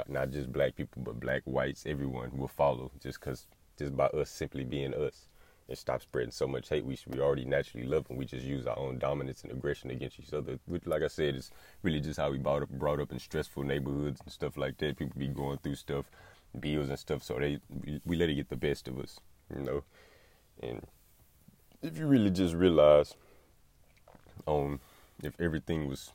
Not 0.08 0.30
just 0.30 0.52
black 0.52 0.76
people, 0.76 1.02
but 1.02 1.20
black, 1.20 1.42
whites, 1.44 1.84
everyone 1.87 2.37
will 2.37 2.49
follow. 2.49 2.90
Just 3.02 3.20
because 3.20 3.46
just 3.78 3.96
by 3.96 4.06
us 4.06 4.30
simply 4.30 4.64
being 4.64 4.94
us. 4.94 5.26
And 5.68 5.78
stop 5.78 6.02
spreading 6.02 6.32
so 6.32 6.49
much 6.49 6.68
hate. 6.68 6.84
We 6.84 6.96
should 6.96 7.14
we 7.14 7.20
already 7.20 7.44
naturally 7.44 7.87
love 7.87 8.06
and 8.08 8.18
we 8.18 8.25
just 8.25 8.44
use 8.44 8.66
our 8.66 8.76
own 8.76 8.99
dominance 8.99 9.44
and 9.44 9.52
aggression 9.52 9.90
against 9.90 10.18
each 10.18 10.34
other 10.34 10.58
which 10.66 10.84
like 10.84 11.04
i 11.04 11.06
said 11.06 11.37
is 11.37 11.52
really 11.84 12.00
just 12.00 12.18
how 12.18 12.28
we 12.28 12.38
brought 12.38 12.62
up 12.62 12.70
brought 12.70 12.99
up 12.99 13.12
in 13.12 13.20
stressful 13.20 13.62
neighborhoods 13.62 14.20
and 14.20 14.32
stuff 14.32 14.56
like 14.56 14.78
that. 14.78 14.96
People 14.96 15.16
be 15.16 15.28
going 15.28 15.58
through 15.58 15.76
stuff 15.76 16.06
bills 16.58 16.88
and 16.88 16.99
stuff 16.99 17.22
so 17.22 17.38
they 17.38 17.60
we, 17.84 18.00
we 18.04 18.16
let 18.16 18.28
it 18.28 18.34
get 18.34 18.49
the 18.49 18.56
best 18.56 18.88
of 18.88 18.99
us 18.99 19.20
you 19.56 19.62
know? 19.62 19.84
And 20.60 20.87
if 21.82 21.96
you 21.96 22.06
really 22.06 22.30
just 22.30 22.54
realize 22.54 23.14
um 24.46 24.80
if 25.22 25.40
everything 25.40 25.87
was 25.87 26.12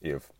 if 0.00 0.30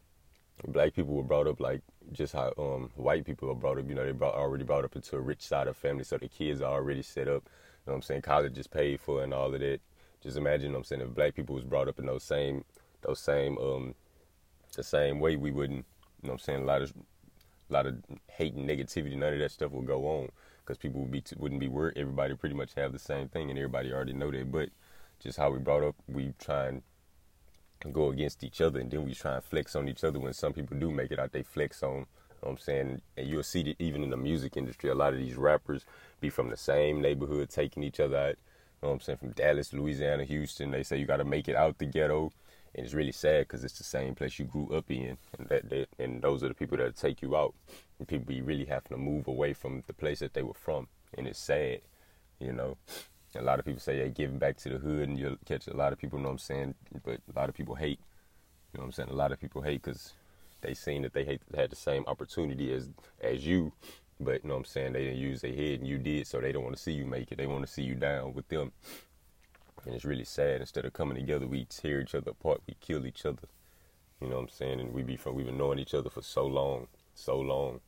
black 0.69 0.95
people 0.95 1.15
were 1.15 1.23
brought 1.23 1.47
up 1.47 1.61
like 1.61 1.81
just 2.13 2.33
how 2.33 2.53
um, 2.59 2.91
white 2.97 3.25
people 3.25 3.51
are 3.51 3.55
brought 3.55 3.79
up. 3.79 3.89
You 3.89 3.95
know, 3.95 4.05
they 4.05 4.13
brought 4.13 4.35
already 4.35 4.65
brought 4.65 4.85
up 4.85 4.97
into 4.97 5.17
a 5.17 5.21
rich 5.21 5.43
side 5.43 5.67
of 5.67 5.77
family, 5.77 6.05
so 6.05 6.19
the 6.19 6.29
kids 6.29 6.61
are 6.61 6.73
already 6.73 7.03
set 7.03 7.29
up. 7.29 7.43
You 7.45 7.91
know 7.91 7.93
what 7.93 7.95
I'm 7.97 8.03
saying? 8.03 8.23
College 8.23 8.57
is 8.59 8.67
paid 8.67 9.01
for 9.01 9.23
and 9.23 9.35
all 9.35 9.53
of 9.53 9.61
that. 9.61 9.81
Just 10.23 10.37
imagine, 10.37 10.75
I'm 10.75 10.85
saying, 10.85 11.03
if 11.03 11.15
black 11.15 11.35
people 11.35 11.57
was 11.57 11.65
brought 11.65 11.89
up 11.89 11.99
in 11.99 12.07
those 12.07 12.23
same 12.23 12.65
those 13.03 13.19
same 13.19 13.59
um 13.59 13.95
the 14.77 14.83
same 14.83 15.19
way, 15.21 15.37
we 15.37 15.51
wouldn't. 15.51 15.85
You 16.23 16.29
know 16.29 16.33
what 16.33 16.33
I'm 16.35 16.39
saying? 16.39 16.63
A 16.63 16.67
lot 16.67 16.83
of 16.83 16.93
a 17.71 17.73
lot 17.73 17.87
of 17.87 17.97
hate 18.29 18.55
and 18.55 18.69
negativity, 18.69 19.17
none 19.17 19.33
of 19.33 19.39
that 19.41 19.51
stuff 19.51 19.73
will 19.73 19.83
go 19.83 20.07
on 20.07 20.29
because 20.61 20.79
people 20.79 21.01
would 21.01 21.11
be 21.11 21.23
wouldn't 21.37 21.61
be 21.61 21.69
worried. 21.69 21.99
Everybody 21.99 22.35
pretty 22.35 22.55
much 22.55 22.75
have 22.77 22.93
the 22.93 22.99
same 22.99 23.29
thing, 23.29 23.51
and 23.51 23.59
everybody 23.59 23.93
already 23.93 24.13
know 24.13 24.31
that. 24.31 24.53
But 24.53 24.69
just 25.21 25.39
how 25.39 25.51
we 25.51 25.59
brought 25.59 25.83
up, 25.83 25.97
we 26.09 26.35
try 26.39 26.67
and 26.67 26.83
go 27.91 28.11
against 28.11 28.45
each 28.45 28.61
other 28.61 28.79
and 28.81 28.91
then 28.91 29.05
we 29.05 29.15
try 29.15 29.35
and 29.35 29.45
flex 29.45 29.75
on 29.75 29.89
each 29.89 30.05
other 30.05 30.21
when 30.21 30.33
some 30.33 30.53
people 30.53 30.77
do 30.79 30.91
make 30.91 31.11
it 31.11 31.19
out 31.19 31.33
they 31.33 31.43
flex 31.43 31.83
on 31.83 31.99
you 31.99 32.05
know 32.43 32.51
I'm 32.51 32.59
saying? 32.59 33.01
And 33.17 33.29
you'll 33.29 33.43
see 33.43 33.63
that 33.65 33.81
even 33.81 34.03
in 34.03 34.11
the 34.11 34.17
music 34.17 34.57
industry 34.57 34.91
a 34.91 34.95
lot 34.95 35.13
of 35.13 35.19
these 35.19 35.37
rappers 35.37 35.85
be 36.21 36.31
from 36.31 36.51
the 36.51 36.57
same 36.57 37.01
neighborhood 37.01 37.51
taking 37.51 37.83
each 37.83 38.01
other 38.01 38.17
out 38.17 38.37
you 38.83 38.89
know 38.89 38.93
I'm 38.93 39.01
saying? 39.01 39.19
From 39.19 39.31
Dallas 39.31 39.73
Louisiana 39.73 40.25
Houston 40.25 40.71
they 40.71 40.83
say 40.83 40.99
you 40.99 41.07
got 41.07 41.17
to 41.17 41.25
make 41.25 41.49
it 41.49 41.57
out 41.57 41.79
the 41.79 41.87
ghetto. 41.87 42.31
And 42.75 42.87
it's 42.87 42.95
really 42.95 43.13
sad 43.13 43.41
because 43.41 43.65
it's 43.65 43.77
the 43.77 43.85
same 43.85 44.15
place 44.15 44.39
you 44.39 44.47
grew 44.47 44.75
up 44.75 44.91
in 44.91 45.19
and 45.39 45.49
that, 45.49 45.69
that 45.69 45.89
and 45.99 46.23
those 46.23 46.43
are 46.43 46.49
the 46.49 46.55
people 46.55 46.79
that 46.79 46.97
take 46.97 47.21
you 47.21 47.37
out. 47.37 47.55
And 47.99 48.09
people 48.09 48.27
be 48.27 48.41
really 48.41 48.65
having 48.65 48.89
to 48.91 48.97
move 48.97 49.29
away 49.29 49.53
from 49.53 49.83
the 49.87 49.93
place 49.93 50.21
that 50.21 50.33
they 50.33 50.43
were 50.43 50.55
from. 50.55 50.89
And 51.17 51.27
it's 51.27 51.39
sad 51.39 51.81
you 52.43 52.53
know 52.53 52.77
A 53.35 53.43
lot 53.43 53.59
of 53.59 53.65
people 53.65 53.81
say, 53.81 53.99
yeah, 53.99 54.09
giving 54.09 54.39
back 54.39 54.57
to 54.59 54.69
the 54.69 54.79
hood, 54.79 55.09
and 55.09 55.19
you'll 55.19 55.39
catch 55.47 55.67
a 55.67 55.77
lot 55.77 55.93
of 55.93 55.99
people, 55.99 56.19
you 56.19 56.23
know 56.23 56.31
what 56.31 56.35
I'm 56.35 56.39
saying? 56.39 56.75
But 57.05 57.21
a 57.35 57.39
lot 57.39 57.49
of 57.49 57.55
people 57.55 57.75
hate. 57.75 57.99
You 58.73 58.79
know 58.79 58.83
what 58.83 58.87
I'm 58.87 58.93
saying? 58.93 59.09
A 59.11 59.15
lot 59.15 59.33
of 59.33 59.41
people 59.41 59.63
hate 59.63 59.83
because 59.83 60.13
they 60.61 60.75
seen 60.75 61.03
that 61.03 61.13
they 61.13 61.25
hate 61.25 61.41
had 61.55 61.71
the 61.71 61.77
same 61.77 62.05
opportunity 62.07 62.73
as 62.73 62.89
as 63.21 63.47
you, 63.47 63.73
but 64.21 64.43
you 64.43 64.49
know 64.49 64.55
what 64.55 64.61
I'm 64.61 64.65
saying? 64.65 64.93
They 64.93 65.05
didn't 65.05 65.19
use 65.19 65.41
their 65.41 65.55
head 65.55 65.81
and 65.81 65.87
you 65.87 65.99
did, 65.99 66.27
so 66.27 66.41
they 66.41 66.53
don't 66.53 66.65
want 66.65 66.77
to 66.77 66.83
see 66.83 66.93
you 66.93 67.05
make 67.05 67.33
it. 67.33 67.39
They 67.39 67.47
want 67.47 67.67
to 67.67 67.73
see 67.73 67.83
you 67.83 67.95
down 67.95 68.33
with 68.35 68.49
them. 68.49 68.73
And 69.85 69.95
it's 69.95 70.05
really 70.05 70.25
sad. 70.25 70.61
Instead 70.61 70.85
of 70.85 70.93
coming 70.93 71.17
together, 71.17 71.47
we 71.47 71.65
tear 71.65 72.01
each 72.01 72.15
other 72.15 72.31
apart. 72.31 72.63
We 72.67 72.77
kill 72.81 73.05
each 73.05 73.27
other. 73.27 73.49
You 74.21 74.29
know 74.29 74.37
what 74.37 74.43
I'm 74.43 74.49
saying? 74.49 74.81
And 74.81 74.93
we 74.93 75.03
be 75.03 75.17
from 75.17 75.35
we've 75.35 75.47
been 75.47 75.59
knowing 75.59 75.81
each 75.81 75.95
other 75.95 76.09
for 76.09 76.23
so 76.23 76.47
long, 76.47 76.87
so 77.15 77.39
long. 77.41 77.81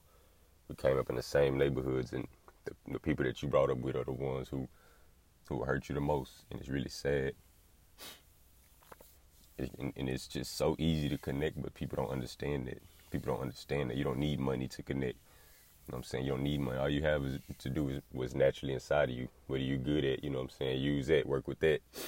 We 0.69 0.75
came 0.75 0.99
up 0.99 1.09
in 1.09 1.17
the 1.17 1.23
same 1.23 1.57
neighborhoods, 1.57 2.13
and 2.13 2.27
the, 2.65 2.73
the 2.91 2.99
people 2.99 3.25
that 3.25 3.43
you 3.43 3.49
brought 3.49 3.71
up 3.71 3.79
with 3.79 3.95
are 3.95 4.05
the 4.05 4.13
ones 4.13 4.49
who 4.49 4.69
who 5.49 5.65
hurt 5.65 5.89
you 5.89 5.95
the 5.95 6.01
most, 6.01 6.45
and 6.51 6.61
it's 6.61 6.69
really 6.69 6.89
sad. 6.89 7.33
And, 9.59 9.93
and 9.97 10.09
it's 10.09 10.27
just 10.27 10.57
so 10.57 10.75
easy 10.79 11.09
to 11.09 11.19
connect, 11.19 11.63
but 11.63 11.75
people 11.75 11.97
don't 11.97 12.13
understand 12.13 12.69
it. 12.69 12.83
People 13.11 13.33
don't 13.33 13.43
understand 13.43 13.91
that 13.91 13.97
you 13.97 14.05
don't 14.05 14.19
need 14.19 14.41
money 14.41 14.67
to 14.69 14.83
connect. 14.83 15.17
You 15.87 15.93
know 15.93 15.97
what 15.97 15.99
I'm 15.99 16.05
saying? 16.05 16.25
You 16.25 16.31
don't 16.33 16.43
need 16.43 16.61
money. 16.61 16.79
All 16.79 16.89
you 16.89 17.03
have 17.03 17.25
is 17.25 17.39
to 17.59 17.69
do 17.69 17.91
is 17.91 18.01
what's 18.11 18.35
naturally 18.35 18.73
inside 18.73 19.11
of 19.11 19.17
you. 19.17 19.29
What 19.47 19.61
are 19.61 19.65
you 19.65 19.77
good 19.77 20.05
at? 20.05 20.25
You 20.25 20.31
know 20.31 20.39
what 20.39 20.45
I'm 20.45 20.51
saying? 20.51 20.81
Use 20.81 21.07
that, 21.09 21.27
work 21.27 21.47
with 21.47 21.61
that. 21.61 21.81
You 21.95 22.01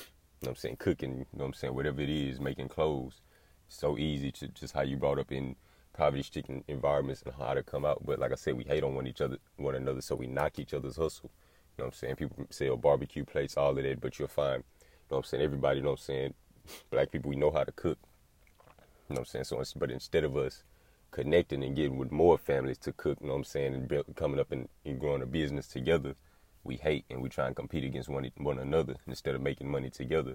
know 0.42 0.48
what 0.48 0.50
I'm 0.50 0.56
saying? 0.56 0.76
Cooking, 0.76 1.10
you 1.10 1.26
know 1.34 1.44
what 1.44 1.46
I'm 1.46 1.54
saying? 1.54 1.74
Whatever 1.74 2.00
it 2.00 2.10
is, 2.10 2.40
making 2.40 2.68
clothes. 2.68 3.20
So 3.68 3.98
easy 3.98 4.32
to 4.32 4.48
just 4.48 4.74
how 4.74 4.82
you 4.82 4.96
brought 4.96 5.18
up 5.18 5.30
in 5.30 5.56
poverty 5.92 6.22
stricken 6.22 6.64
environments 6.68 7.22
and 7.22 7.34
how 7.34 7.54
to 7.54 7.62
come 7.62 7.84
out. 7.84 8.04
But 8.04 8.18
like 8.18 8.32
I 8.32 8.36
said, 8.36 8.56
we 8.56 8.64
hate 8.64 8.82
on 8.82 8.94
one 8.94 9.06
each 9.06 9.20
other 9.20 9.38
one 9.56 9.74
another, 9.74 10.00
so 10.00 10.14
we 10.14 10.26
knock 10.26 10.58
each 10.58 10.74
other's 10.74 10.96
hustle. 10.96 11.30
You 11.76 11.82
know 11.82 11.88
what 11.88 11.94
I'm 11.94 11.98
saying? 11.98 12.16
People 12.16 12.46
sell 12.48 12.76
barbecue 12.76 13.24
plates, 13.24 13.58
all 13.58 13.76
of 13.76 13.84
that, 13.84 14.00
but 14.00 14.18
you'll 14.18 14.28
find, 14.28 14.64
you 14.80 14.86
know 15.10 15.16
what 15.16 15.18
I'm 15.18 15.24
saying, 15.24 15.44
everybody, 15.44 15.78
you 15.78 15.82
know 15.82 15.90
what 15.90 16.00
I'm 16.00 16.04
saying, 16.04 16.34
black 16.90 17.10
people, 17.10 17.28
we 17.28 17.36
know 17.36 17.50
how 17.50 17.64
to 17.64 17.72
cook. 17.72 17.98
You 19.08 19.14
know 19.14 19.16
what 19.16 19.18
I'm 19.20 19.24
saying? 19.26 19.44
So, 19.44 19.62
but 19.76 19.90
instead 19.90 20.24
of 20.24 20.36
us 20.38 20.62
connecting 21.10 21.62
and 21.62 21.76
getting 21.76 21.98
with 21.98 22.10
more 22.10 22.38
families 22.38 22.78
to 22.78 22.92
cook, 22.92 23.18
you 23.20 23.26
know 23.26 23.34
what 23.34 23.40
I'm 23.40 23.44
saying, 23.44 23.74
and 23.74 23.86
build, 23.86 24.06
coming 24.16 24.40
up 24.40 24.52
and, 24.52 24.70
and 24.86 24.98
growing 24.98 25.20
a 25.20 25.26
business 25.26 25.68
together, 25.68 26.14
we 26.64 26.76
hate 26.76 27.04
and 27.10 27.20
we 27.20 27.28
try 27.28 27.46
and 27.46 27.54
compete 27.54 27.84
against 27.84 28.08
one, 28.08 28.30
one 28.38 28.58
another 28.58 28.96
instead 29.06 29.34
of 29.34 29.42
making 29.42 29.70
money 29.70 29.90
together. 29.90 30.30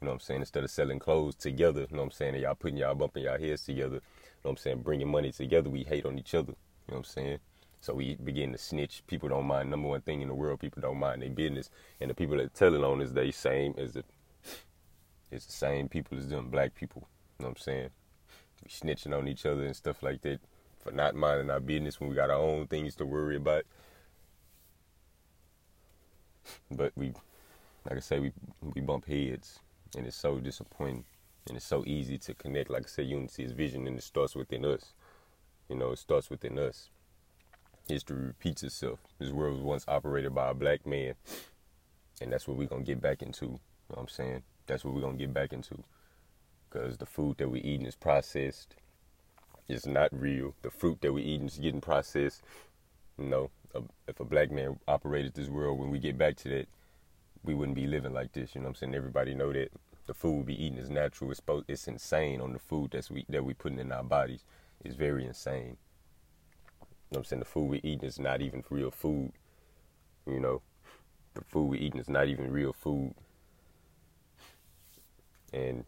You 0.00 0.06
know 0.06 0.10
what 0.10 0.14
I'm 0.14 0.20
saying? 0.20 0.40
Instead 0.40 0.64
of 0.64 0.70
selling 0.70 0.98
clothes 0.98 1.34
together, 1.34 1.86
you 1.90 1.96
know 1.96 2.02
what 2.02 2.08
I'm 2.08 2.10
saying, 2.12 2.34
and 2.34 2.42
y'all 2.42 2.54
putting 2.54 2.76
y'all 2.76 2.94
bumping 2.94 3.24
y'all 3.24 3.40
heads 3.40 3.64
together, 3.64 3.96
you 3.96 4.00
know 4.00 4.02
what 4.42 4.50
I'm 4.50 4.56
saying, 4.58 4.82
bringing 4.82 5.10
money 5.10 5.32
together, 5.32 5.70
we 5.70 5.82
hate 5.82 6.04
on 6.04 6.18
each 6.18 6.34
other. 6.34 6.52
You 6.52 6.92
know 6.92 6.98
what 6.98 6.98
I'm 6.98 7.04
saying? 7.04 7.38
So 7.84 7.92
we 7.92 8.14
begin 8.14 8.50
to 8.52 8.56
snitch. 8.56 9.02
People 9.06 9.28
don't 9.28 9.44
mind. 9.44 9.68
Number 9.68 9.88
one 9.88 10.00
thing 10.00 10.22
in 10.22 10.28
the 10.28 10.34
world, 10.34 10.58
people 10.58 10.80
don't 10.80 10.98
mind 10.98 11.20
their 11.20 11.28
business. 11.28 11.68
And 12.00 12.08
the 12.08 12.14
people 12.14 12.38
that 12.38 12.54
tell 12.54 12.74
it 12.74 12.82
on 12.82 13.02
is 13.02 13.12
they 13.12 13.30
same 13.30 13.74
as 13.76 13.92
the 13.92 14.04
it's 15.30 15.44
the 15.44 15.52
same 15.52 15.90
people 15.90 16.16
as 16.16 16.26
them 16.28 16.48
black 16.48 16.74
people. 16.74 17.06
You 17.38 17.44
know 17.44 17.50
what 17.50 17.58
I'm 17.58 17.62
saying? 17.62 17.90
We 18.62 18.70
snitching 18.70 19.14
on 19.14 19.28
each 19.28 19.44
other 19.44 19.66
and 19.66 19.76
stuff 19.76 20.02
like 20.02 20.22
that 20.22 20.40
for 20.78 20.92
not 20.92 21.14
minding 21.14 21.50
our 21.50 21.60
business 21.60 22.00
when 22.00 22.08
we 22.08 22.16
got 22.16 22.30
our 22.30 22.38
own 22.38 22.68
things 22.68 22.94
to 22.96 23.04
worry 23.04 23.36
about. 23.36 23.64
But 26.70 26.92
we 26.96 27.12
like 27.84 27.98
I 27.98 28.00
say, 28.00 28.18
we 28.18 28.32
we 28.62 28.80
bump 28.80 29.04
heads 29.04 29.58
and 29.94 30.06
it's 30.06 30.16
so 30.16 30.38
disappointing 30.38 31.04
and 31.48 31.56
it's 31.58 31.66
so 31.66 31.84
easy 31.86 32.16
to 32.16 32.32
connect. 32.32 32.70
Like 32.70 32.84
I 32.84 32.88
said, 32.88 33.08
unity 33.08 33.44
is 33.44 33.52
vision 33.52 33.86
and 33.86 33.98
it 33.98 34.04
starts 34.04 34.34
within 34.34 34.64
us. 34.64 34.94
You 35.68 35.76
know, 35.76 35.92
it 35.92 35.98
starts 35.98 36.30
within 36.30 36.58
us. 36.58 36.88
History 37.88 38.16
repeats 38.16 38.62
itself. 38.62 39.00
This 39.18 39.30
world 39.30 39.56
was 39.56 39.62
once 39.62 39.84
operated 39.86 40.34
by 40.34 40.50
a 40.50 40.54
black 40.54 40.86
man, 40.86 41.14
and 42.20 42.32
that's 42.32 42.48
what 42.48 42.56
we're 42.56 42.66
gonna 42.68 42.82
get 42.82 43.02
back 43.02 43.20
into. 43.20 43.44
You 43.44 43.50
know 43.50 43.58
what 43.88 44.00
I'm 44.02 44.08
saying? 44.08 44.42
That's 44.66 44.84
what 44.84 44.94
we're 44.94 45.02
gonna 45.02 45.18
get 45.18 45.34
back 45.34 45.52
into. 45.52 45.84
Cause 46.70 46.96
the 46.96 47.06
food 47.06 47.36
that 47.38 47.50
we're 47.50 47.62
eating 47.62 47.86
is 47.86 47.94
processed. 47.94 48.74
It's 49.68 49.86
not 49.86 50.08
real. 50.12 50.54
The 50.62 50.70
fruit 50.70 51.00
that 51.02 51.12
we're 51.12 51.24
eating 51.24 51.46
is 51.46 51.58
getting 51.58 51.80
processed. 51.80 52.42
You 53.18 53.26
know, 53.26 53.50
if 54.08 54.18
a 54.18 54.24
black 54.24 54.50
man 54.50 54.78
operated 54.88 55.34
this 55.34 55.48
world, 55.48 55.78
when 55.78 55.90
we 55.90 55.98
get 55.98 56.18
back 56.18 56.36
to 56.36 56.48
that, 56.48 56.68
we 57.42 57.54
wouldn't 57.54 57.76
be 57.76 57.86
living 57.86 58.12
like 58.12 58.32
this. 58.32 58.54
You 58.54 58.62
know 58.62 58.68
what 58.68 58.70
I'm 58.70 58.74
saying? 58.76 58.94
Everybody 58.94 59.34
know 59.34 59.52
that 59.52 59.70
the 60.06 60.14
food 60.14 60.46
we 60.46 60.54
eating 60.54 60.78
is 60.78 60.90
natural. 60.90 61.30
It's 61.30 61.42
it's 61.68 61.86
insane 61.88 62.40
on 62.40 62.52
the 62.52 62.58
food 62.58 62.92
that's 62.92 63.10
we 63.10 63.24
that 63.28 63.44
we 63.44 63.54
putting 63.54 63.78
in 63.78 63.92
our 63.92 64.02
bodies. 64.02 64.44
It's 64.82 64.96
very 64.96 65.26
insane. 65.26 65.76
Know 67.14 67.20
I'm 67.20 67.24
saying? 67.24 67.40
The 67.40 67.46
food 67.46 67.70
we 67.70 67.78
eating 67.78 68.08
is 68.08 68.18
not 68.18 68.40
even 68.40 68.64
real 68.70 68.90
food. 68.90 69.32
You 70.26 70.40
know, 70.40 70.62
the 71.34 71.44
food 71.44 71.66
we 71.66 71.78
eating 71.78 72.00
is 72.00 72.08
not 72.08 72.28
even 72.28 72.50
real 72.50 72.72
food. 72.72 73.14
And 75.52 75.84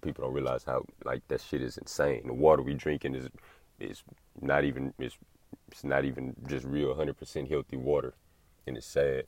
people 0.00 0.24
don't 0.24 0.32
realize 0.32 0.64
how 0.64 0.86
like 1.04 1.28
that 1.28 1.42
shit 1.42 1.60
is 1.60 1.76
insane. 1.76 2.22
The 2.26 2.32
water 2.32 2.62
we 2.62 2.72
drinking 2.74 3.14
is 3.14 3.28
is 3.78 4.02
not 4.40 4.64
even 4.64 4.94
it's, 4.98 5.18
it's 5.70 5.84
not 5.84 6.06
even 6.06 6.34
just 6.48 6.64
real 6.64 6.94
100% 6.94 7.50
healthy 7.50 7.76
water, 7.76 8.14
and 8.66 8.78
it's 8.78 8.86
sad. 8.86 9.24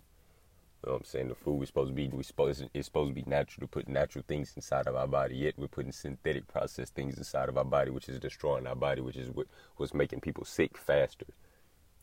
You 0.89 0.93
know 0.93 0.97
what 0.97 1.01
I'm 1.03 1.05
saying? 1.11 1.29
The 1.29 1.35
food 1.35 1.59
we're 1.59 1.67
supposed 1.67 1.91
to 1.91 1.95
be 1.95 2.09
we 2.09 2.23
supposed 2.23 2.65
it's 2.73 2.87
supposed 2.87 3.11
to 3.11 3.15
be 3.15 3.29
natural 3.29 3.67
to 3.67 3.71
put 3.71 3.89
natural 3.89 4.25
things 4.27 4.55
inside 4.57 4.87
of 4.87 4.97
our 4.97 5.07
body. 5.07 5.37
Yet 5.37 5.59
we're 5.59 5.69
putting 5.69 5.93
synthetic 5.93 6.49
processed 6.49 6.95
things 6.95 7.19
inside 7.19 7.51
of 7.51 7.59
our 7.59 7.65
body, 7.67 7.91
which 7.91 8.09
is 8.09 8.19
destroying 8.19 8.67
our 8.67 8.75
body, 8.75 9.03
which 9.03 9.19
is 9.19 9.29
what 9.29 9.49
what's 9.77 9.93
making 9.93 10.23
people 10.23 10.47
sick 10.47 10.79
faster. 10.79 11.27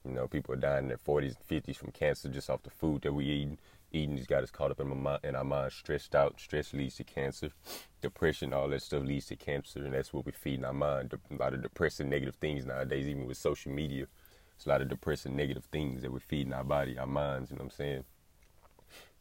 You 0.07 0.11
know, 0.11 0.27
people 0.27 0.53
are 0.53 0.57
dying 0.57 0.83
in 0.83 0.89
their 0.89 0.99
40s 0.99 1.35
and 1.35 1.63
50s 1.63 1.77
from 1.77 1.93
cancer 1.93 2.29
just 2.29 2.47
off 2.47 2.61
the 2.61 2.69
food 2.69 3.01
that 3.01 3.13
we 3.13 3.25
eating. 3.25 3.57
Eating 3.91 4.17
has 4.17 4.27
got 4.27 4.43
us 4.43 4.51
caught 4.51 4.69
up 4.69 4.79
in, 4.79 4.87
my 4.89 4.95
mind, 4.95 5.19
in 5.23 5.35
our 5.35 5.43
mind, 5.43 5.71
stressed 5.71 6.13
out. 6.13 6.39
Stress 6.39 6.71
leads 6.71 6.97
to 6.97 7.03
cancer. 7.03 7.49
Depression, 8.03 8.53
all 8.53 8.69
that 8.69 8.83
stuff 8.83 9.03
leads 9.03 9.25
to 9.27 9.35
cancer, 9.35 9.83
and 9.83 9.95
that's 9.95 10.13
what 10.13 10.27
we 10.27 10.31
feed 10.31 10.59
in 10.59 10.65
our 10.65 10.73
mind. 10.73 11.11
A 11.31 11.33
lot 11.33 11.55
of 11.55 11.63
depressing, 11.63 12.07
negative 12.07 12.35
things 12.35 12.67
nowadays, 12.67 13.07
even 13.07 13.25
with 13.25 13.37
social 13.37 13.71
media. 13.71 14.05
It's 14.55 14.67
a 14.67 14.69
lot 14.69 14.83
of 14.83 14.89
depressing, 14.89 15.35
negative 15.35 15.65
things 15.71 16.03
that 16.03 16.13
we're 16.13 16.19
feeding 16.19 16.53
our 16.53 16.63
body, 16.63 16.99
our 16.99 17.07
minds. 17.07 17.49
You 17.49 17.57
know 17.57 17.63
what 17.63 17.73
I'm 17.73 17.77
saying? 17.77 18.03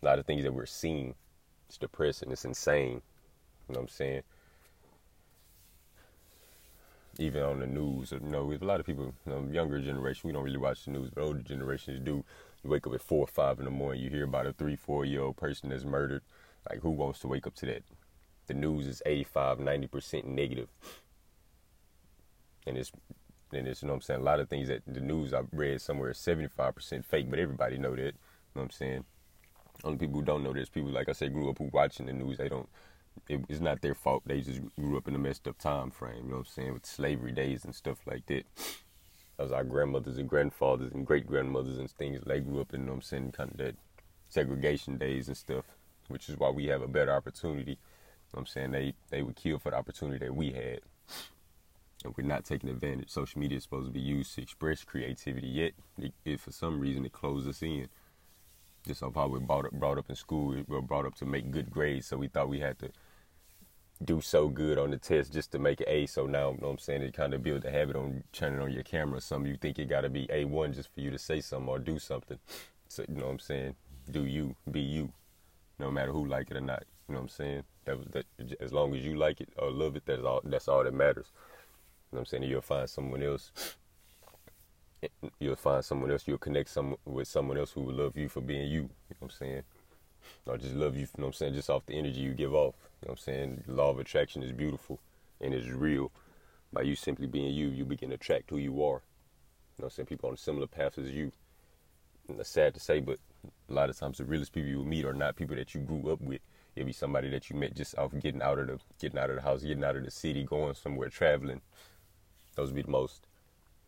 A 0.05 0.07
lot 0.07 0.19
of 0.19 0.27
things 0.27 0.45
that 0.45 0.53
we're 0.53 0.67
seeing. 0.67 1.15
It's 1.69 1.79
depressing. 1.79 2.31
It's 2.31 2.45
insane. 2.45 3.01
You 3.69 3.75
know 3.75 3.81
what 3.81 3.83
I'm 3.83 3.89
saying? 3.89 4.23
Even 7.19 7.43
on 7.43 7.61
the 7.61 7.67
news, 7.67 8.13
you 8.13 8.21
know, 8.21 8.53
a 8.53 8.65
lot 8.65 8.81
of 8.81 8.87
people, 8.87 9.15
you 9.25 9.33
know, 9.33 9.49
younger 9.51 9.81
generation, 9.81 10.27
we 10.27 10.33
don't 10.33 10.43
really 10.45 10.59
watch 10.59 10.85
the 10.85 10.91
news, 10.91 11.11
but 11.11 11.23
older 11.23 11.41
generations 11.41 12.01
do. 12.05 12.25
You 12.63 12.71
wake 12.71 12.87
up 12.87 12.95
at 12.95 13.03
four 13.03 13.21
or 13.21 13.27
five 13.29 13.59
in 13.61 13.65
the 13.65 13.71
morning, 13.71 14.03
you 14.03 14.11
hear 14.11 14.25
about 14.25 14.47
a 14.47 14.53
three, 14.53 14.77
four 14.77 15.05
year 15.05 15.23
old 15.23 15.37
person 15.37 15.71
that's 15.71 15.85
murdered. 15.85 16.23
Like, 16.69 16.81
who 16.81 16.91
wants 16.91 17.21
to 17.21 17.29
wake 17.29 17.47
up 17.47 17.55
to 17.57 17.67
that? 17.67 17.83
The 18.47 18.55
news 18.55 18.87
is 18.87 19.03
85, 19.07 19.59
90% 19.59 20.25
negative. 20.25 20.69
And 22.67 22.77
it's, 22.77 22.93
and 23.53 23.69
it's, 23.69 23.83
you 23.83 23.87
know 23.87 23.95
what 23.95 23.99
I'm 23.99 24.03
saying? 24.03 24.21
A 24.21 24.25
lot 24.25 24.41
of 24.41 24.49
things 24.49 24.69
that 24.69 24.83
the 24.87 25.01
news 25.01 25.33
I 25.33 25.43
read 25.53 25.81
somewhere 25.81 26.11
is 26.11 26.19
75% 26.19 27.05
fake, 27.05 27.31
but 27.31 27.39
everybody 27.39 27.79
know 27.79 27.95
that. 27.95 28.01
You 28.01 28.07
know 28.07 28.13
what 28.55 28.63
I'm 28.65 28.71
saying? 28.71 29.05
Only 29.83 29.99
people 29.99 30.21
who 30.21 30.25
don't 30.25 30.45
know 30.45 30.53
this, 30.53 30.69
people 30.69 30.91
like 30.91 31.09
I 31.09 31.13
said, 31.13 31.33
grew 31.33 31.51
up 31.51 31.59
who 31.59 31.71
watching 31.73 32.07
the 32.07 32.13
news. 32.13 32.39
They 32.39 32.49
don't. 32.49 32.69
It, 33.29 33.45
it's 33.49 33.61
not 33.61 33.81
their 33.81 33.95
fault. 33.95 34.23
They 34.27 34.41
just 34.41 34.61
grew 34.77 34.97
up 34.97 35.09
in 35.09 35.15
a 35.15 35.19
messed 35.19 35.47
up 35.49 35.59
time 35.59 35.91
frame. 35.91 36.25
You 36.25 36.31
know 36.31 36.37
what 36.39 36.47
I'm 36.47 36.53
saying? 36.53 36.75
With 36.75 36.87
slavery 36.87 37.33
days 37.33 37.65
and 37.65 37.75
stuff 37.75 37.99
like 38.07 38.27
that. 38.27 38.45
As 39.39 39.51
our 39.51 39.65
grandmothers 39.65 40.19
and 40.19 40.29
grandfathers 40.29 40.93
and 40.93 41.05
great 41.05 41.27
grandmothers 41.27 41.79
and 41.79 41.91
things, 41.91 42.21
they 42.25 42.41
grew 42.41 42.61
up 42.61 42.73
in. 42.73 42.81
You 42.81 42.87
know 42.87 42.93
what 42.93 42.97
I'm 42.99 43.03
saying? 43.03 43.33
Kind 43.33 43.51
of 43.51 43.57
that 43.59 43.75
segregation 44.29 44.97
days 44.97 45.29
and 45.29 45.37
stuff. 45.37 45.65
Which 46.09 46.29
is 46.29 46.37
why 46.37 46.51
we 46.51 46.67
have 46.67 46.83
a 46.83 46.89
better 46.89 47.13
opportunity. 47.13 47.73
You 47.73 47.77
know 47.77 48.31
what 48.33 48.41
I'm 48.41 48.47
saying? 48.47 48.71
They 48.73 48.95
they 49.11 49.23
would 49.23 49.37
kill 49.37 49.59
for 49.59 49.71
the 49.71 49.77
opportunity 49.77 50.25
that 50.25 50.35
we 50.35 50.53
had. 50.53 50.81
And 52.05 52.15
we're 52.17 52.27
not 52.27 52.45
taking 52.45 52.69
advantage. 52.69 53.11
Social 53.11 53.41
media 53.41 53.57
is 53.57 53.63
supposed 53.65 53.87
to 53.87 53.93
be 53.93 54.01
used 54.01 54.35
to 54.35 54.43
express 54.43 54.85
creativity, 54.85 55.47
yet 55.47 55.73
it, 55.99 56.13
it, 56.25 56.41
for 56.41 56.53
some 56.53 56.79
reason 56.79 57.07
it 57.07 57.13
closes 57.13 57.49
us 57.49 57.63
in 57.63 57.89
just 58.87 59.03
of 59.03 59.15
how 59.15 59.29
we 59.29 59.41
brought 59.41 59.67
up, 59.67 59.73
brought 59.73 59.99
up 59.99 60.11
in 60.11 60.17
school. 60.17 60.49
We 60.49 60.65
were 60.69 60.83
brought 60.83 61.07
up 61.07 61.15
to 61.17 61.27
make 61.27 61.51
good 61.51 61.71
grades, 61.71 62.07
so 62.07 62.17
we 62.17 62.29
thought 62.29 62.49
we 62.49 62.61
had 62.61 62.79
to 62.81 62.91
do 64.05 64.21
so 64.21 64.49
good 64.49 64.79
on 64.79 64.91
the 64.91 64.99
test 64.99 65.33
just 65.33 65.53
to 65.53 65.59
make 65.59 65.81
an 65.81 65.87
A. 65.89 66.07
So 66.07 66.27
now, 66.27 66.51
you 66.51 66.59
know 66.59 66.69
what 66.69 66.73
I'm 66.73 66.79
saying, 66.79 67.03
it 67.03 67.15
kind 67.15 67.33
of 67.33 67.43
build 67.43 67.65
a 67.65 67.71
habit 67.71 67.97
on 67.97 68.25
turning 68.33 68.61
on 68.61 68.73
your 68.73 68.83
camera. 68.83 69.21
Some 69.21 69.47
you 69.47 69.57
think 69.57 69.79
it 69.79 69.89
got 69.89 70.03
to 70.03 70.11
be 70.11 70.27
A1 70.27 70.75
just 70.75 70.93
for 70.93 71.01
you 71.01 71.11
to 71.11 71.19
say 71.19 71.41
something 71.41 71.69
or 71.69 71.79
do 71.79 71.99
something. 71.99 72.39
So, 72.89 73.05
you 73.09 73.15
know 73.17 73.27
what 73.27 73.33
I'm 73.33 73.39
saying? 73.39 73.75
Do 74.11 74.25
you, 74.27 74.55
be 74.71 74.81
you, 74.81 75.13
no 75.79 75.91
matter 75.91 76.13
who 76.13 76.27
like 76.27 76.51
it 76.51 76.57
or 76.57 76.61
not. 76.61 76.85
You 77.09 77.15
know 77.15 77.21
what 77.21 77.25
I'm 77.25 77.29
saying? 77.29 77.63
That 77.85 78.13
that. 78.13 78.27
As 78.61 78.73
long 78.73 78.95
as 78.95 79.05
you 79.05 79.17
like 79.17 79.41
it 79.41 79.51
or 79.59 79.71
love 79.71 79.97
it, 79.97 80.05
that's 80.07 80.23
all. 80.23 80.41
That's 80.45 80.69
all 80.69 80.85
that 80.85 80.95
matters. 80.95 81.27
You 81.35 82.17
know 82.17 82.21
what 82.21 82.21
I'm 82.21 82.27
saying? 82.27 82.43
You'll 82.45 82.63
find 82.63 82.89
someone 82.89 83.23
else 83.23 83.53
you'll 85.39 85.57
find 85.57 85.85
someone 85.85 86.11
else, 86.11 86.27
you'll 86.27 86.39
connect 86.39 86.71
some 86.71 86.97
with 87.05 87.29
someone 87.29 87.59
else 87.59 87.73
who 87.73 87.83
will 87.83 87.95
love 87.95 88.17
you 88.17 88.29
for 88.29 88.41
being 88.41 88.69
you. 88.69 88.83
You 88.83 88.83
know 88.83 89.17
what 89.21 89.33
I'm 89.33 89.39
saying? 89.39 89.63
Or 90.47 90.57
just 90.57 90.75
love 90.75 90.95
you, 90.95 91.03
you 91.03 91.07
know 91.19 91.25
what 91.25 91.29
I'm 91.29 91.33
saying, 91.35 91.55
just 91.55 91.71
off 91.71 91.87
the 91.87 91.95
energy 91.99 92.21
you 92.21 92.33
give 92.33 92.55
off. 92.55 92.75
You 93.03 93.09
know 93.09 93.13
what 93.13 93.19
I'm 93.19 93.19
saying? 93.19 93.65
Law 93.67 93.91
of 93.91 93.99
attraction 93.99 94.43
is 94.43 94.53
beautiful 94.53 94.99
and 95.41 95.53
it's 95.55 95.69
real. 95.69 96.11
By 96.73 96.83
you 96.83 96.97
simply 96.97 97.27
being 97.27 97.55
you, 97.55 97.69
you 97.69 97.85
begin 97.85 98.09
to 98.09 98.17
attract 98.17 98.51
who 98.51 98.57
you 98.57 98.73
are. 98.85 99.03
You 99.77 99.83
know 99.83 99.85
what 99.85 99.85
I'm 99.87 99.91
saying? 99.91 100.07
People 100.07 100.31
on 100.31 100.37
similar 100.37 100.67
paths 100.67 100.99
as 100.99 101.11
you. 101.11 101.33
And 102.29 102.45
sad 102.47 102.75
to 102.75 102.81
say, 102.81 103.01
but 103.01 103.19
a 103.69 103.73
lot 103.73 103.91
of 103.91 103.99
times 103.99 104.19
the 104.19 104.25
realest 104.25 104.53
people 104.53 104.71
you 104.71 104.83
meet 104.83 105.05
are 105.05 105.13
not 105.13 105.37
people 105.37 105.57
that 105.57 105.75
you 105.75 105.81
grew 105.81 106.11
up 106.11 106.21
with. 106.21 106.41
It'll 106.75 106.87
be 106.87 106.93
somebody 106.93 107.29
that 107.31 107.51
you 107.51 107.57
met 107.57 107.75
just 107.75 107.97
off 107.99 108.13
getting 108.19 108.43
out 108.43 108.59
of 108.59 108.67
the 108.67 108.79
getting 108.99 109.19
out 109.19 109.31
of 109.31 109.37
the 109.37 109.43
house, 109.43 109.63
getting 109.63 109.85
out 109.85 109.97
of 109.97 110.05
the 110.05 110.11
city, 110.11 110.43
going 110.43 110.75
somewhere, 110.75 111.09
traveling. 111.09 111.61
Those 112.57 112.69
will 112.71 112.77
be 112.77 112.83
the 112.83 112.91
most 112.91 113.27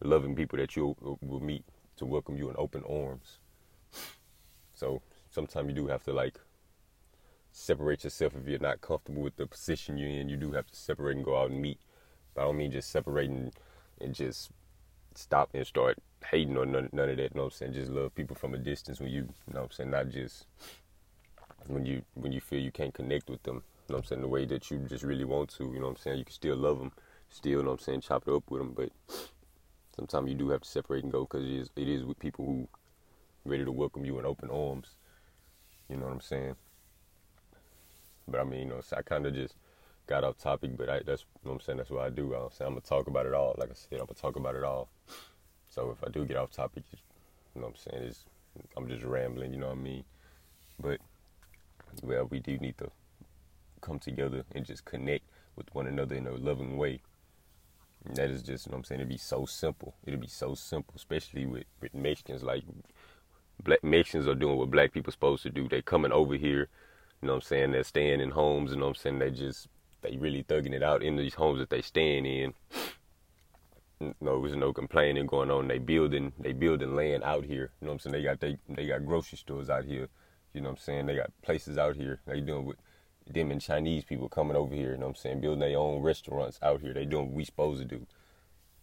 loving 0.03 0.35
people 0.35 0.59
that 0.59 0.76
you 0.76 0.97
uh, 1.05 1.15
will 1.21 1.41
meet 1.41 1.65
to 1.97 2.05
welcome 2.05 2.37
you 2.37 2.50
in 2.50 2.57
open 2.59 2.83
arms. 2.88 3.38
So 4.75 5.03
sometimes 5.31 5.69
you 5.69 5.75
do 5.75 5.87
have 5.88 6.05
to 6.05 6.12
like 6.12 6.38
separate 7.50 8.05
yourself 8.05 8.35
if 8.37 8.47
you're 8.47 8.59
not 8.59 8.83
comfortable 8.83 9.23
with 9.23 9.37
the 9.37 9.47
position 9.47 9.97
you're 9.97 10.11
in. 10.11 10.29
You 10.29 10.37
do 10.37 10.53
have 10.53 10.67
to 10.67 10.76
separate 10.76 11.17
and 11.17 11.25
go 11.25 11.41
out 11.41 11.50
and 11.50 11.61
meet. 11.61 11.81
But 12.35 12.43
I 12.43 12.45
don't 12.45 12.59
mean 12.59 12.71
just 12.71 12.91
separating 12.91 13.53
and 14.00 14.15
just 14.15 14.50
stop 15.15 15.50
and 15.55 15.67
start 15.67 15.99
hating 16.31 16.57
or 16.57 16.67
none, 16.67 16.91
none 16.93 17.09
of 17.09 17.17
that. 17.17 17.23
You 17.23 17.31
know 17.35 17.45
what 17.45 17.55
I'm 17.55 17.59
saying? 17.59 17.73
Just 17.73 17.91
love 17.91 18.15
people 18.15 18.37
from 18.37 18.55
a 18.55 18.59
distance 18.59 19.00
when 19.00 19.11
you, 19.11 19.23
you 19.23 19.55
know 19.55 19.61
what 19.61 19.65
I'm 19.65 19.71
saying? 19.71 19.91
Not 19.91 20.11
just 20.11 20.47
when 21.67 21.87
you 21.87 22.03
when 22.15 22.33
you 22.33 22.41
feel 22.41 22.61
you 22.61 22.71
can't 22.71 22.95
connect 22.95 23.31
with 23.31 23.43
them. 23.43 23.62
You 23.88 23.93
know 23.93 23.97
what 23.97 24.05
I'm 24.05 24.05
saying? 24.05 24.21
The 24.21 24.29
way 24.29 24.45
that 24.47 24.71
you 24.71 24.79
just 24.81 25.05
really 25.05 25.25
want 25.25 25.49
to. 25.57 25.65
You 25.65 25.81
know 25.81 25.87
what 25.87 25.97
I'm 25.97 25.97
saying? 25.97 26.19
You 26.19 26.25
can 26.25 26.35
still 26.35 26.57
love 26.57 26.79
them, 26.79 26.93
still. 27.31 27.53
You 27.53 27.62
know 27.62 27.71
what 27.71 27.81
I'm 27.81 27.85
saying? 27.85 28.00
Chop 28.03 28.25
it 28.26 28.35
up 28.35 28.50
with 28.50 28.61
them, 28.61 28.75
but 28.76 28.91
sometimes 29.97 30.29
you 30.31 30.37
do 30.37 30.50
have 30.50 30.62
to 30.62 30.69
separate 30.69 31.03
and 31.03 31.12
go 31.12 31.23
because 31.23 31.45
it 31.45 31.50
is 31.50 31.71
it 31.76 31.88
is 31.88 32.05
with 32.05 32.19
people 32.19 32.45
who 32.45 32.69
ready 33.45 33.65
to 33.65 33.73
welcome 33.73 34.05
you 34.05 34.19
in 34.19 34.26
open 34.26 34.50
arms. 34.50 34.97
You 35.88 35.97
know 35.97 36.07
what 36.07 36.12
I'm 36.12 36.21
saying? 36.21 36.57
But 38.29 38.41
I 38.41 38.45
mean, 38.45 38.61
you 38.61 38.67
know, 38.67 38.81
I 38.97 39.03
kind 39.03 39.26
of 39.26 39.35
just 39.35 39.55
got 40.07 40.25
off 40.25 40.38
topic, 40.38 40.76
but 40.76 40.88
I, 40.88 41.00
that's 41.00 41.23
you 41.23 41.49
know 41.49 41.53
what 41.53 41.55
I'm 41.55 41.61
saying. 41.61 41.79
That's 41.79 41.91
what 41.91 42.05
I 42.05 42.11
do. 42.11 42.35
I'm 42.35 42.50
saying 42.50 42.69
I'm 42.69 42.75
gonna 42.75 42.81
talk 42.81 43.07
about 43.07 43.26
it 43.26 43.35
all. 43.35 43.55
Like 43.57 43.71
I 43.71 43.75
said, 43.75 44.00
I'm 44.00 44.07
gonna 44.07 44.15
talk 44.15 44.37
about 44.37 44.55
it 44.55 44.65
all. 44.65 44.88
So 45.69 45.91
if 45.91 46.07
I 46.07 46.11
do 46.11 46.25
get 46.25 46.37
off 46.37 46.50
topic, 46.50 46.85
you 47.55 47.61
know 47.61 47.69
what 47.69 47.76
I'm 47.76 47.93
saying, 47.93 48.05
it's, 48.05 48.25
I'm 48.76 48.88
just 48.88 49.05
rambling. 49.05 49.53
You 49.53 49.61
know 49.61 49.69
what 49.69 49.79
I 49.79 49.81
mean? 49.81 50.05
But 50.81 51.00
well, 52.03 52.26
we 52.31 52.41
do 52.41 52.59
need 52.59 52.79
to 52.79 52.91
come 53.81 53.99
together 53.99 54.45
and 54.55 54.65
just 54.65 54.85
connect 54.85 55.25
with 55.55 55.73
one 55.75 55.87
another 55.87 56.15
in 56.17 56.26
a 56.26 56.33
loving 56.33 56.76
way. 56.76 57.00
That 58.14 58.30
is 58.30 58.42
just, 58.42 58.66
you 58.66 58.70
know 58.70 58.76
what 58.76 58.78
I'm 58.78 58.84
saying, 58.84 59.00
it'd 59.00 59.08
be 59.08 59.16
so 59.16 59.46
simple. 59.46 59.94
It'd 60.06 60.20
be 60.20 60.28
so 60.28 60.54
simple, 60.54 60.94
especially 60.96 61.46
with, 61.46 61.64
with 61.80 61.94
Mexicans. 61.94 62.42
Like, 62.42 62.62
black 63.62 63.82
Mexicans 63.82 64.28
are 64.28 64.34
doing 64.34 64.56
what 64.56 64.70
black 64.70 64.92
people 64.92 65.12
supposed 65.12 65.42
to 65.42 65.50
do. 65.50 65.68
They 65.68 65.82
coming 65.82 66.12
over 66.12 66.34
here, 66.34 66.68
you 67.20 67.26
know 67.26 67.34
what 67.34 67.36
I'm 67.36 67.42
saying, 67.42 67.72
they're 67.72 67.82
staying 67.84 68.20
in 68.20 68.30
homes, 68.30 68.70
you 68.70 68.76
know 68.76 68.86
what 68.86 68.90
I'm 68.90 68.94
saying, 68.94 69.18
they 69.18 69.30
just, 69.30 69.68
they 70.02 70.16
really 70.16 70.44
thugging 70.44 70.72
it 70.72 70.82
out 70.82 71.02
in 71.02 71.16
these 71.16 71.34
homes 71.34 71.58
that 71.58 71.70
they 71.70 71.82
staying 71.82 72.26
in. 72.26 72.54
No, 74.20 74.42
there's 74.42 74.54
no 74.54 74.72
complaining 74.72 75.26
going 75.26 75.50
on. 75.50 75.68
They 75.68 75.78
building, 75.78 76.32
they 76.38 76.52
building 76.52 76.94
land 76.94 77.25
out 77.25 77.44
here. 77.44 77.70
You 77.80 77.86
know 77.86 77.92
what 77.92 78.04
I'm 78.04 78.12
saying? 78.12 78.12
They 78.12 78.22
got 78.22 78.40
they 78.40 78.58
they 78.68 78.86
got 78.86 79.06
grocery 79.06 79.38
stores 79.38 79.70
out 79.70 79.86
here. 79.86 80.08
You 80.52 80.60
know 80.60 80.68
what 80.68 80.78
I'm 80.78 80.84
saying? 80.84 81.06
They 81.06 81.16
got 81.16 81.30
places 81.42 81.78
out 81.78 81.96
here. 81.96 82.20
They 82.26 82.40
doing 82.42 82.66
with 82.66 82.76
them 83.26 83.50
and 83.50 83.61
Chinese 83.61 84.04
people 84.04 84.28
coming 84.28 84.56
over 84.56 84.75
here, 84.75 84.92
you 84.92 84.97
know 84.99 85.06
what 85.06 85.16
I'm 85.16 85.16
saying, 85.16 85.40
building 85.40 85.61
their 85.61 85.78
own 85.78 86.02
restaurants 86.02 86.59
out 86.62 86.80
here. 86.80 86.92
They 86.92 87.04
doing 87.04 87.26
what 87.26 87.35
we 87.35 87.45
supposed 87.45 87.80
to 87.80 87.85
do. 87.87 88.06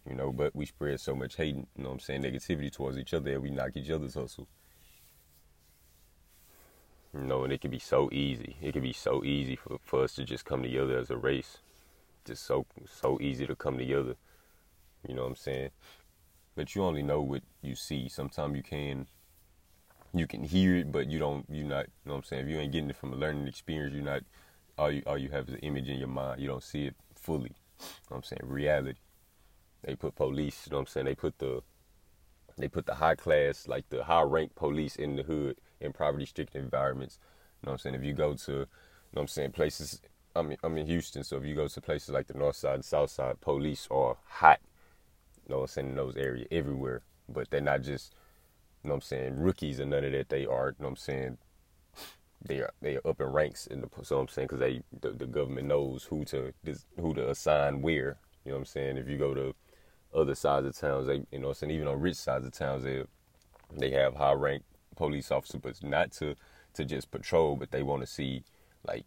You 0.08 0.14
know, 0.14 0.32
but 0.32 0.54
we 0.54 0.66
spread 0.66 1.00
so 1.00 1.14
much 1.14 1.36
hate, 1.36 1.56
you 1.56 1.66
know 1.78 1.88
what 1.88 1.94
I'm 1.94 2.00
saying, 2.00 2.22
negativity 2.22 2.70
towards 2.70 2.98
each 2.98 3.14
other 3.14 3.32
and 3.32 3.42
we 3.42 3.50
knock 3.50 3.70
each 3.74 3.90
other's 3.90 4.14
hustle. 4.14 4.46
You 7.14 7.20
know, 7.20 7.44
and 7.44 7.52
it 7.52 7.60
can 7.60 7.70
be 7.70 7.78
so 7.78 8.10
easy. 8.12 8.56
It 8.60 8.72
can 8.72 8.82
be 8.82 8.92
so 8.92 9.24
easy 9.24 9.56
for, 9.56 9.78
for 9.82 10.02
us 10.04 10.14
to 10.16 10.24
just 10.24 10.44
come 10.44 10.62
together 10.62 10.98
as 10.98 11.10
a 11.10 11.16
race. 11.16 11.58
Just 12.26 12.44
so 12.44 12.66
so 12.86 13.18
easy 13.20 13.46
to 13.46 13.54
come 13.54 13.78
together. 13.78 14.16
You 15.06 15.14
know 15.14 15.22
what 15.22 15.28
I'm 15.28 15.36
saying? 15.36 15.70
But 16.56 16.74
you 16.74 16.82
only 16.82 17.02
know 17.02 17.20
what 17.20 17.42
you 17.62 17.74
see. 17.76 18.08
Sometimes 18.08 18.56
you 18.56 18.62
can 18.62 19.06
you 20.14 20.26
can 20.26 20.44
hear 20.44 20.76
it, 20.76 20.92
but 20.92 21.08
you 21.10 21.18
don't. 21.18 21.44
You're 21.50 21.66
not. 21.66 21.86
You 21.86 21.92
know 22.06 22.12
what 22.12 22.18
I'm 22.18 22.24
saying? 22.24 22.44
If 22.44 22.48
you 22.48 22.58
ain't 22.58 22.72
getting 22.72 22.90
it 22.90 22.96
from 22.96 23.12
a 23.12 23.16
learning 23.16 23.48
experience, 23.48 23.94
you're 23.94 24.04
not. 24.04 24.22
All 24.78 24.90
you 24.90 25.02
all 25.06 25.18
you 25.18 25.30
have 25.30 25.48
is 25.48 25.54
an 25.54 25.60
image 25.60 25.88
in 25.88 25.98
your 25.98 26.08
mind. 26.08 26.40
You 26.40 26.48
don't 26.48 26.62
see 26.62 26.86
it 26.86 26.94
fully. 27.14 27.50
You 27.80 27.86
know 27.86 27.86
what 28.08 28.16
I'm 28.18 28.22
saying? 28.22 28.40
Reality. 28.44 28.98
They 29.82 29.96
put 29.96 30.14
police. 30.14 30.66
You 30.66 30.70
know 30.70 30.78
what 30.78 30.82
I'm 30.82 30.86
saying? 30.86 31.06
They 31.06 31.14
put 31.14 31.38
the. 31.38 31.62
They 32.56 32.68
put 32.68 32.86
the 32.86 32.94
high 32.94 33.16
class, 33.16 33.66
like 33.66 33.88
the 33.88 34.04
high 34.04 34.22
rank 34.22 34.54
police 34.54 34.94
in 34.94 35.16
the 35.16 35.24
hood 35.24 35.56
in 35.80 35.92
poverty 35.92 36.24
stricken 36.24 36.62
environments. 36.62 37.18
You 37.62 37.66
know 37.66 37.72
what 37.72 37.74
I'm 37.74 37.78
saying? 37.78 37.94
If 37.96 38.04
you 38.04 38.12
go 38.12 38.34
to, 38.34 38.52
you 38.52 38.58
know 38.58 38.66
what 39.12 39.22
I'm 39.22 39.28
saying, 39.28 39.52
places. 39.52 40.00
I'm 40.36 40.54
I'm 40.64 40.76
in 40.76 40.86
Houston, 40.86 41.22
so 41.22 41.36
if 41.36 41.44
you 41.44 41.54
go 41.54 41.68
to 41.68 41.80
places 41.80 42.10
like 42.10 42.26
the 42.26 42.34
North 42.34 42.56
Side 42.56 42.74
and 42.74 42.84
South 42.84 43.10
Side, 43.10 43.40
police 43.40 43.86
are 43.90 44.16
hot. 44.26 44.60
You 45.46 45.52
know 45.52 45.58
what 45.58 45.62
I'm 45.64 45.68
saying? 45.68 45.88
In 45.90 45.96
those 45.96 46.16
areas 46.16 46.48
everywhere, 46.50 47.02
but 47.28 47.50
they're 47.50 47.60
not 47.60 47.82
just 47.82 48.14
you 48.84 48.88
know 48.88 48.96
what 48.96 49.04
I'm 49.04 49.08
saying, 49.08 49.40
rookies 49.40 49.80
and 49.80 49.90
none 49.90 50.04
of 50.04 50.12
that. 50.12 50.28
They 50.28 50.44
are, 50.44 50.68
you 50.68 50.76
know 50.78 50.84
what 50.84 50.88
I'm 50.90 50.96
saying, 50.96 51.38
they 52.44 52.58
are 52.58 52.70
they 52.82 52.96
are 52.96 53.06
up 53.06 53.20
in 53.20 53.28
ranks 53.28 53.66
in 53.66 53.80
the 53.80 53.88
so 54.02 54.18
I'm 54.18 54.28
saying 54.28 54.48
because 54.48 54.60
they 54.60 54.82
the, 55.00 55.10
the, 55.12 55.26
government 55.26 55.68
knows 55.68 56.04
who 56.04 56.26
to 56.26 56.52
who 57.00 57.14
to 57.14 57.30
assign 57.30 57.80
where. 57.80 58.18
You 58.44 58.50
know 58.50 58.56
what 58.56 58.60
I'm 58.60 58.64
saying? 58.66 58.98
If 58.98 59.08
you 59.08 59.16
go 59.16 59.32
to 59.32 59.54
other 60.14 60.34
sides 60.34 60.66
of 60.66 60.76
towns, 60.76 61.06
they 61.06 61.24
you 61.32 61.38
know 61.38 61.48
what 61.48 61.48
I'm 61.48 61.54
saying 61.54 61.70
even 61.72 61.88
on 61.88 62.00
rich 62.00 62.16
sides 62.16 62.46
of 62.46 62.52
towns, 62.52 62.84
they 62.84 63.04
they 63.72 63.90
have 63.92 64.16
high 64.16 64.32
rank 64.32 64.64
police 64.96 65.30
officers, 65.30 65.60
but 65.62 65.82
not 65.82 66.12
to 66.12 66.34
to 66.74 66.84
just 66.84 67.10
patrol, 67.10 67.56
but 67.56 67.70
they 67.70 67.82
want 67.82 68.02
to 68.02 68.06
see 68.06 68.44
like 68.86 69.06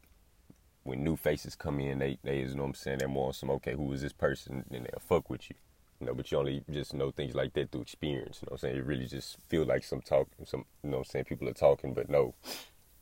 when 0.83 1.03
new 1.03 1.15
faces 1.15 1.55
come 1.55 1.79
in, 1.79 1.99
they 1.99 2.17
they 2.23 2.39
you 2.39 2.55
know 2.55 2.63
what 2.63 2.69
I'm 2.69 2.73
saying 2.73 2.97
they're 2.97 3.07
more 3.07 3.31
some 3.31 3.51
okay 3.51 3.73
who 3.73 3.93
is 3.93 4.01
this 4.01 4.13
person 4.13 4.65
and 4.71 4.85
they'll 4.85 4.99
fuck 4.99 5.29
with 5.29 5.51
you. 5.51 5.55
You 5.99 6.07
know, 6.07 6.13
but 6.13 6.31
you 6.31 6.37
only 6.37 6.63
just 6.69 6.93
know 6.93 7.11
things 7.11 7.33
like 7.33 7.53
that 7.53 7.71
through 7.71 7.81
experience. 7.81 8.39
You 8.41 8.47
know 8.47 8.51
what 8.51 8.63
I'm 8.63 8.69
saying? 8.69 8.77
It 8.77 8.85
really 8.85 9.07
just 9.07 9.37
feel 9.49 9.65
like 9.65 9.83
some 9.83 10.01
talk, 10.01 10.27
some, 10.45 10.65
you 10.83 10.91
know 10.91 10.97
what 10.97 11.07
I'm 11.07 11.11
saying? 11.11 11.25
People 11.25 11.49
are 11.49 11.53
talking, 11.53 11.93
but 11.93 12.09
no. 12.09 12.17
You 12.17 12.23
know 12.23 12.33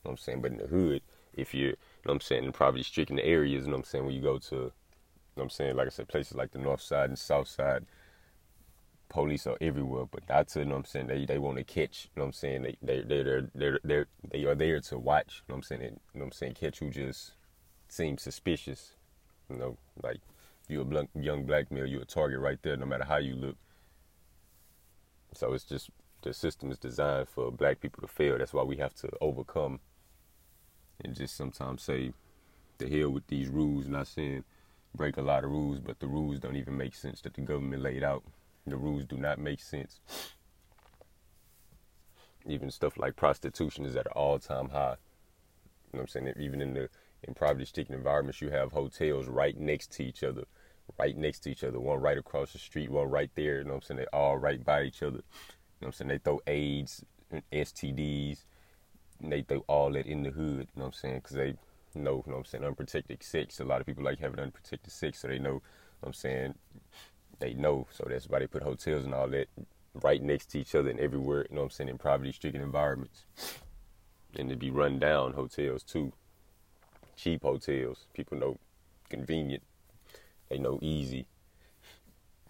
what 0.03 0.11
I'm 0.11 0.17
saying? 0.17 0.41
But 0.41 0.51
in 0.51 0.57
the 0.59 0.67
hood, 0.67 1.01
if 1.33 1.53
you're, 1.53 1.71
you 1.71 1.75
know 2.05 2.11
what 2.11 2.13
I'm 2.13 2.21
saying, 2.21 2.45
in 2.45 2.51
probably 2.53 2.83
stricken 2.83 3.19
areas, 3.19 3.65
you 3.65 3.71
know 3.71 3.77
what 3.77 3.79
I'm 3.79 3.83
saying, 3.85 4.05
when 4.05 4.15
you 4.15 4.21
go 4.21 4.37
to, 4.37 4.55
you 4.55 4.61
know 4.61 4.71
what 5.33 5.43
I'm 5.43 5.49
saying, 5.49 5.75
like 5.75 5.87
I 5.87 5.89
said, 5.89 6.07
places 6.07 6.37
like 6.37 6.51
the 6.51 6.59
north 6.59 6.81
side 6.81 7.09
and 7.09 7.19
south 7.19 7.49
side, 7.49 7.85
police 9.09 9.45
are 9.47 9.57
everywhere, 9.59 10.05
but 10.09 10.27
not 10.29 10.47
to, 10.49 10.59
you 10.59 10.65
know 10.65 10.71
what 10.71 10.79
I'm 10.79 10.85
saying, 10.85 11.07
they 11.07 11.25
they 11.25 11.37
want 11.37 11.57
to 11.57 11.63
catch, 11.63 12.09
you 12.15 12.19
know 12.19 12.23
what 12.23 12.27
I'm 12.27 12.33
saying, 12.33 12.61
they 12.63 12.77
they 12.81 13.01
they 13.01 13.23
they're, 13.23 13.49
they're, 13.53 13.79
they're, 13.83 14.07
they 14.31 14.45
are 14.45 14.55
there 14.55 14.79
to 14.79 14.97
watch, 14.97 15.43
you 15.47 15.53
know 15.53 15.55
what 15.55 15.57
I'm 15.57 15.63
saying, 15.63 15.81
and, 15.81 15.99
you 16.13 16.19
know 16.19 16.25
what 16.25 16.25
I'm 16.25 16.31
saying, 16.31 16.53
catch 16.53 16.79
who 16.79 16.89
just 16.89 17.33
seems 17.87 18.21
suspicious, 18.21 18.93
you 19.49 19.57
know, 19.57 19.77
like 20.01 20.21
you 20.69 20.81
a 20.81 21.19
young 21.19 21.45
black 21.45 21.71
male, 21.71 21.85
you're 21.85 22.01
a 22.01 22.05
target 22.05 22.39
right 22.39 22.59
there, 22.61 22.77
no 22.77 22.85
matter 22.85 23.05
how 23.05 23.17
you 23.17 23.35
look. 23.35 23.57
So 25.33 25.53
it's 25.53 25.65
just 25.65 25.89
the 26.21 26.33
system 26.33 26.71
is 26.71 26.77
designed 26.77 27.29
for 27.29 27.51
black 27.51 27.81
people 27.81 28.01
to 28.01 28.07
fail. 28.07 28.37
That's 28.37 28.53
why 28.53 28.63
we 28.63 28.77
have 28.77 28.93
to 28.95 29.09
overcome 29.21 29.79
and 31.03 31.15
just 31.15 31.35
sometimes 31.35 31.83
say, 31.83 32.13
the 32.77 32.89
hell 32.89 33.09
with 33.09 33.27
these 33.27 33.47
rules. 33.47 33.87
Not 33.87 34.07
saying 34.07 34.43
break 34.95 35.17
a 35.17 35.21
lot 35.21 35.43
of 35.43 35.51
rules, 35.51 35.79
but 35.79 35.99
the 35.99 36.07
rules 36.07 36.39
don't 36.39 36.55
even 36.55 36.77
make 36.77 36.95
sense 36.95 37.21
that 37.21 37.33
the 37.33 37.41
government 37.41 37.83
laid 37.83 38.03
out. 38.03 38.23
The 38.65 38.77
rules 38.77 39.05
do 39.05 39.17
not 39.17 39.39
make 39.39 39.61
sense. 39.61 39.99
Even 42.47 42.71
stuff 42.71 42.97
like 42.97 43.15
prostitution 43.15 43.85
is 43.85 43.95
at 43.95 44.05
an 44.05 44.13
all 44.13 44.39
time 44.39 44.69
high. 44.69 44.95
You 45.91 45.97
know 45.97 46.01
what 46.01 46.15
I'm 46.15 46.25
saying? 46.25 46.33
Even 46.39 46.61
in 46.61 46.73
the 46.73 46.89
in 47.23 47.33
poverty 47.33 47.65
stricken 47.65 47.95
environments, 47.95 48.41
you 48.41 48.49
have 48.49 48.71
hotels 48.71 49.27
right 49.27 49.57
next 49.57 49.91
to 49.93 50.03
each 50.03 50.23
other, 50.23 50.43
right 50.99 51.17
next 51.17 51.39
to 51.39 51.51
each 51.51 51.63
other, 51.63 51.79
one 51.79 51.99
right 51.99 52.17
across 52.17 52.53
the 52.53 52.59
street, 52.59 52.89
one 52.91 53.09
right 53.09 53.31
there. 53.35 53.59
You 53.59 53.63
know 53.63 53.71
what 53.71 53.75
I'm 53.75 53.81
saying? 53.81 53.99
They 53.99 54.17
all 54.17 54.37
right 54.37 54.63
by 54.63 54.83
each 54.83 55.01
other. 55.01 55.17
You 55.17 55.81
know 55.81 55.87
what 55.87 55.87
I'm 55.87 55.93
saying? 55.93 56.09
They 56.09 56.17
throw 56.19 56.41
AIDS, 56.47 57.03
and 57.31 57.41
STDs, 57.51 58.43
they 59.21 59.41
throw 59.41 59.63
all 59.67 59.91
that 59.93 60.05
in 60.05 60.23
the 60.23 60.31
hood. 60.31 60.67
You 60.73 60.79
know 60.79 60.85
what 60.85 60.85
I'm 60.85 60.93
saying? 60.93 61.15
Because 61.15 61.35
they 61.35 61.55
know, 61.95 62.23
you 62.25 62.31
know 62.31 62.33
what 62.33 62.37
I'm 62.37 62.45
saying, 62.45 62.63
unprotected 62.63 63.23
sex. 63.23 63.59
A 63.59 63.63
lot 63.63 63.81
of 63.81 63.87
people 63.87 64.03
like 64.03 64.19
having 64.19 64.39
unprotected 64.39 64.91
sex, 64.91 65.19
so 65.19 65.27
they 65.27 65.39
know, 65.39 65.49
you 65.49 65.55
know 65.55 65.61
what 66.01 66.09
I'm 66.09 66.13
saying, 66.13 66.55
they 67.39 67.53
know. 67.53 67.87
So 67.91 68.05
that's 68.07 68.27
why 68.27 68.39
they 68.39 68.47
put 68.47 68.63
hotels 68.63 69.05
and 69.05 69.13
all 69.13 69.27
that 69.29 69.47
right 70.01 70.21
next 70.21 70.47
to 70.51 70.59
each 70.59 70.75
other 70.75 70.89
and 70.89 70.99
everywhere, 70.99 71.45
you 71.49 71.55
know 71.55 71.61
what 71.61 71.67
I'm 71.67 71.71
saying, 71.71 71.89
in 71.89 71.97
poverty 71.97 72.31
stricken 72.31 72.61
environments. 72.61 73.25
And 74.37 74.49
to 74.49 74.55
be 74.55 74.69
run 74.69 74.99
down 74.99 75.33
hotels 75.33 75.83
too 75.83 76.11
cheap 77.15 77.43
hotels. 77.43 78.05
People 78.13 78.37
know 78.37 78.57
convenient. 79.09 79.63
They 80.49 80.57
know 80.57 80.79
easy. 80.81 81.27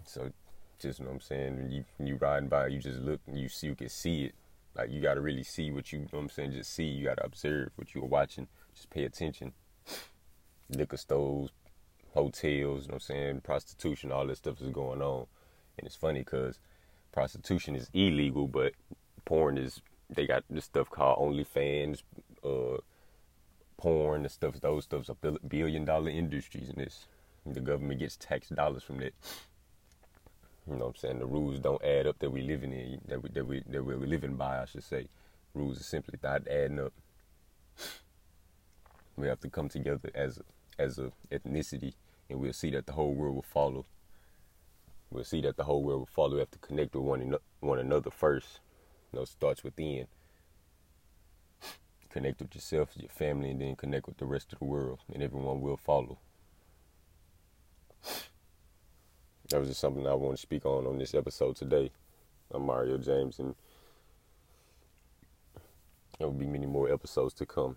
So 0.04 0.30
just 0.78 0.98
you 0.98 1.04
know 1.04 1.10
what 1.10 1.16
I'm 1.16 1.20
saying. 1.20 1.56
When 1.56 1.70
you 1.70 1.84
when 1.96 2.06
you 2.08 2.16
riding 2.16 2.48
by, 2.48 2.68
you 2.68 2.78
just 2.78 3.00
look 3.00 3.20
and 3.26 3.38
you 3.38 3.48
see 3.48 3.68
you 3.68 3.74
can 3.74 3.88
see 3.88 4.24
it. 4.24 4.34
Like 4.74 4.90
you 4.90 5.00
gotta 5.00 5.20
really 5.20 5.42
see 5.42 5.70
what 5.70 5.92
you, 5.92 6.00
you 6.00 6.04
know 6.04 6.18
what 6.18 6.22
I'm 6.22 6.28
saying. 6.30 6.52
Just 6.52 6.72
see. 6.72 6.84
You 6.84 7.04
gotta 7.04 7.24
observe 7.24 7.70
what 7.76 7.94
you 7.94 8.02
are 8.02 8.08
watching. 8.08 8.48
Just 8.74 8.90
pay 8.90 9.04
attention. 9.04 9.52
Liquor 10.68 10.96
stores, 10.96 11.50
hotels. 12.14 12.82
You 12.82 12.88
know 12.88 12.94
what 12.94 12.94
I'm 12.94 13.00
saying. 13.00 13.40
Prostitution. 13.40 14.12
All 14.12 14.26
this 14.26 14.38
stuff 14.38 14.60
is 14.60 14.70
going 14.70 15.00
on, 15.00 15.26
and 15.78 15.86
it's 15.86 15.96
funny 15.96 16.20
because 16.20 16.58
prostitution 17.12 17.74
is 17.74 17.90
illegal, 17.94 18.46
but 18.46 18.72
porn 19.24 19.58
is. 19.58 19.80
They 20.08 20.26
got 20.26 20.44
this 20.48 20.64
stuff 20.64 20.88
called 20.88 21.18
OnlyFans. 21.18 22.02
Uh, 22.44 22.78
porn 23.78 24.22
and 24.22 24.30
stuff, 24.30 24.60
those 24.60 24.84
stuffs 24.84 25.10
are 25.10 25.16
billion 25.48 25.84
dollar 25.84 26.10
industries 26.10 26.68
and 26.68 26.78
this. 26.78 27.06
The 27.44 27.60
government 27.60 28.00
gets 28.00 28.16
tax 28.16 28.48
dollars 28.48 28.82
from 28.82 28.98
that. 28.98 29.14
You 30.68 30.74
know 30.76 30.86
what 30.86 30.88
I'm 30.88 30.96
saying? 30.96 31.18
The 31.20 31.26
rules 31.26 31.60
don't 31.60 31.82
add 31.84 32.06
up 32.08 32.18
that 32.18 32.30
we 32.30 32.42
living 32.42 32.72
in 32.72 33.00
that 33.08 33.22
we 33.22 33.30
that 33.30 33.46
we 33.46 33.62
that 33.68 33.84
we're 33.84 33.96
living 33.98 34.34
by, 34.36 34.60
I 34.62 34.64
should 34.64 34.82
say. 34.84 35.08
rules 35.54 35.80
are 35.80 35.84
simply 35.84 36.18
not 36.22 36.46
adding 36.48 36.80
up. 36.80 36.92
We 39.16 39.28
have 39.28 39.40
to 39.40 39.48
come 39.50 39.68
together 39.68 40.10
as 40.14 40.38
a, 40.38 40.82
as 40.82 40.98
a 40.98 41.12
ethnicity, 41.30 41.94
and 42.28 42.40
we'll 42.40 42.52
see 42.52 42.70
that 42.70 42.86
the 42.86 42.92
whole 42.92 43.14
world 43.14 43.36
will 43.36 43.42
follow. 43.42 43.86
We'll 45.10 45.24
see 45.24 45.40
that 45.42 45.56
the 45.56 45.64
whole 45.64 45.82
world 45.82 46.00
will 46.00 46.06
follow. 46.06 46.34
We 46.34 46.40
have 46.40 46.50
to 46.50 46.58
connect 46.58 46.94
with 46.94 47.04
one, 47.04 47.34
one 47.60 47.78
another 47.78 48.10
first. 48.10 48.60
You 49.12 49.20
know, 49.20 49.24
starts 49.24 49.64
within. 49.64 50.06
Connect 52.16 52.40
with 52.40 52.54
yourself, 52.54 52.88
your 52.96 53.10
family, 53.10 53.50
and 53.50 53.60
then 53.60 53.76
connect 53.76 54.06
with 54.06 54.16
the 54.16 54.24
rest 54.24 54.50
of 54.54 54.58
the 54.58 54.64
world, 54.64 55.00
and 55.12 55.22
everyone 55.22 55.60
will 55.60 55.76
follow. 55.76 56.16
That 59.50 59.58
was 59.58 59.68
just 59.68 59.80
something 59.80 60.06
I 60.06 60.14
want 60.14 60.36
to 60.36 60.40
speak 60.40 60.64
on 60.64 60.86
on 60.86 60.96
this 60.96 61.14
episode 61.14 61.56
today. 61.56 61.90
I'm 62.50 62.64
Mario 62.64 62.96
James, 62.96 63.38
and 63.38 63.54
there 66.18 66.26
will 66.26 66.32
be 66.32 66.46
many 66.46 66.64
more 66.64 66.90
episodes 66.90 67.34
to 67.34 67.44
come. 67.44 67.76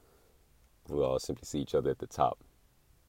We'll 0.88 1.04
all 1.04 1.20
simply 1.20 1.44
see 1.44 1.60
each 1.60 1.76
other 1.76 1.90
at 1.90 2.00
the 2.00 2.08
top. 2.08 2.40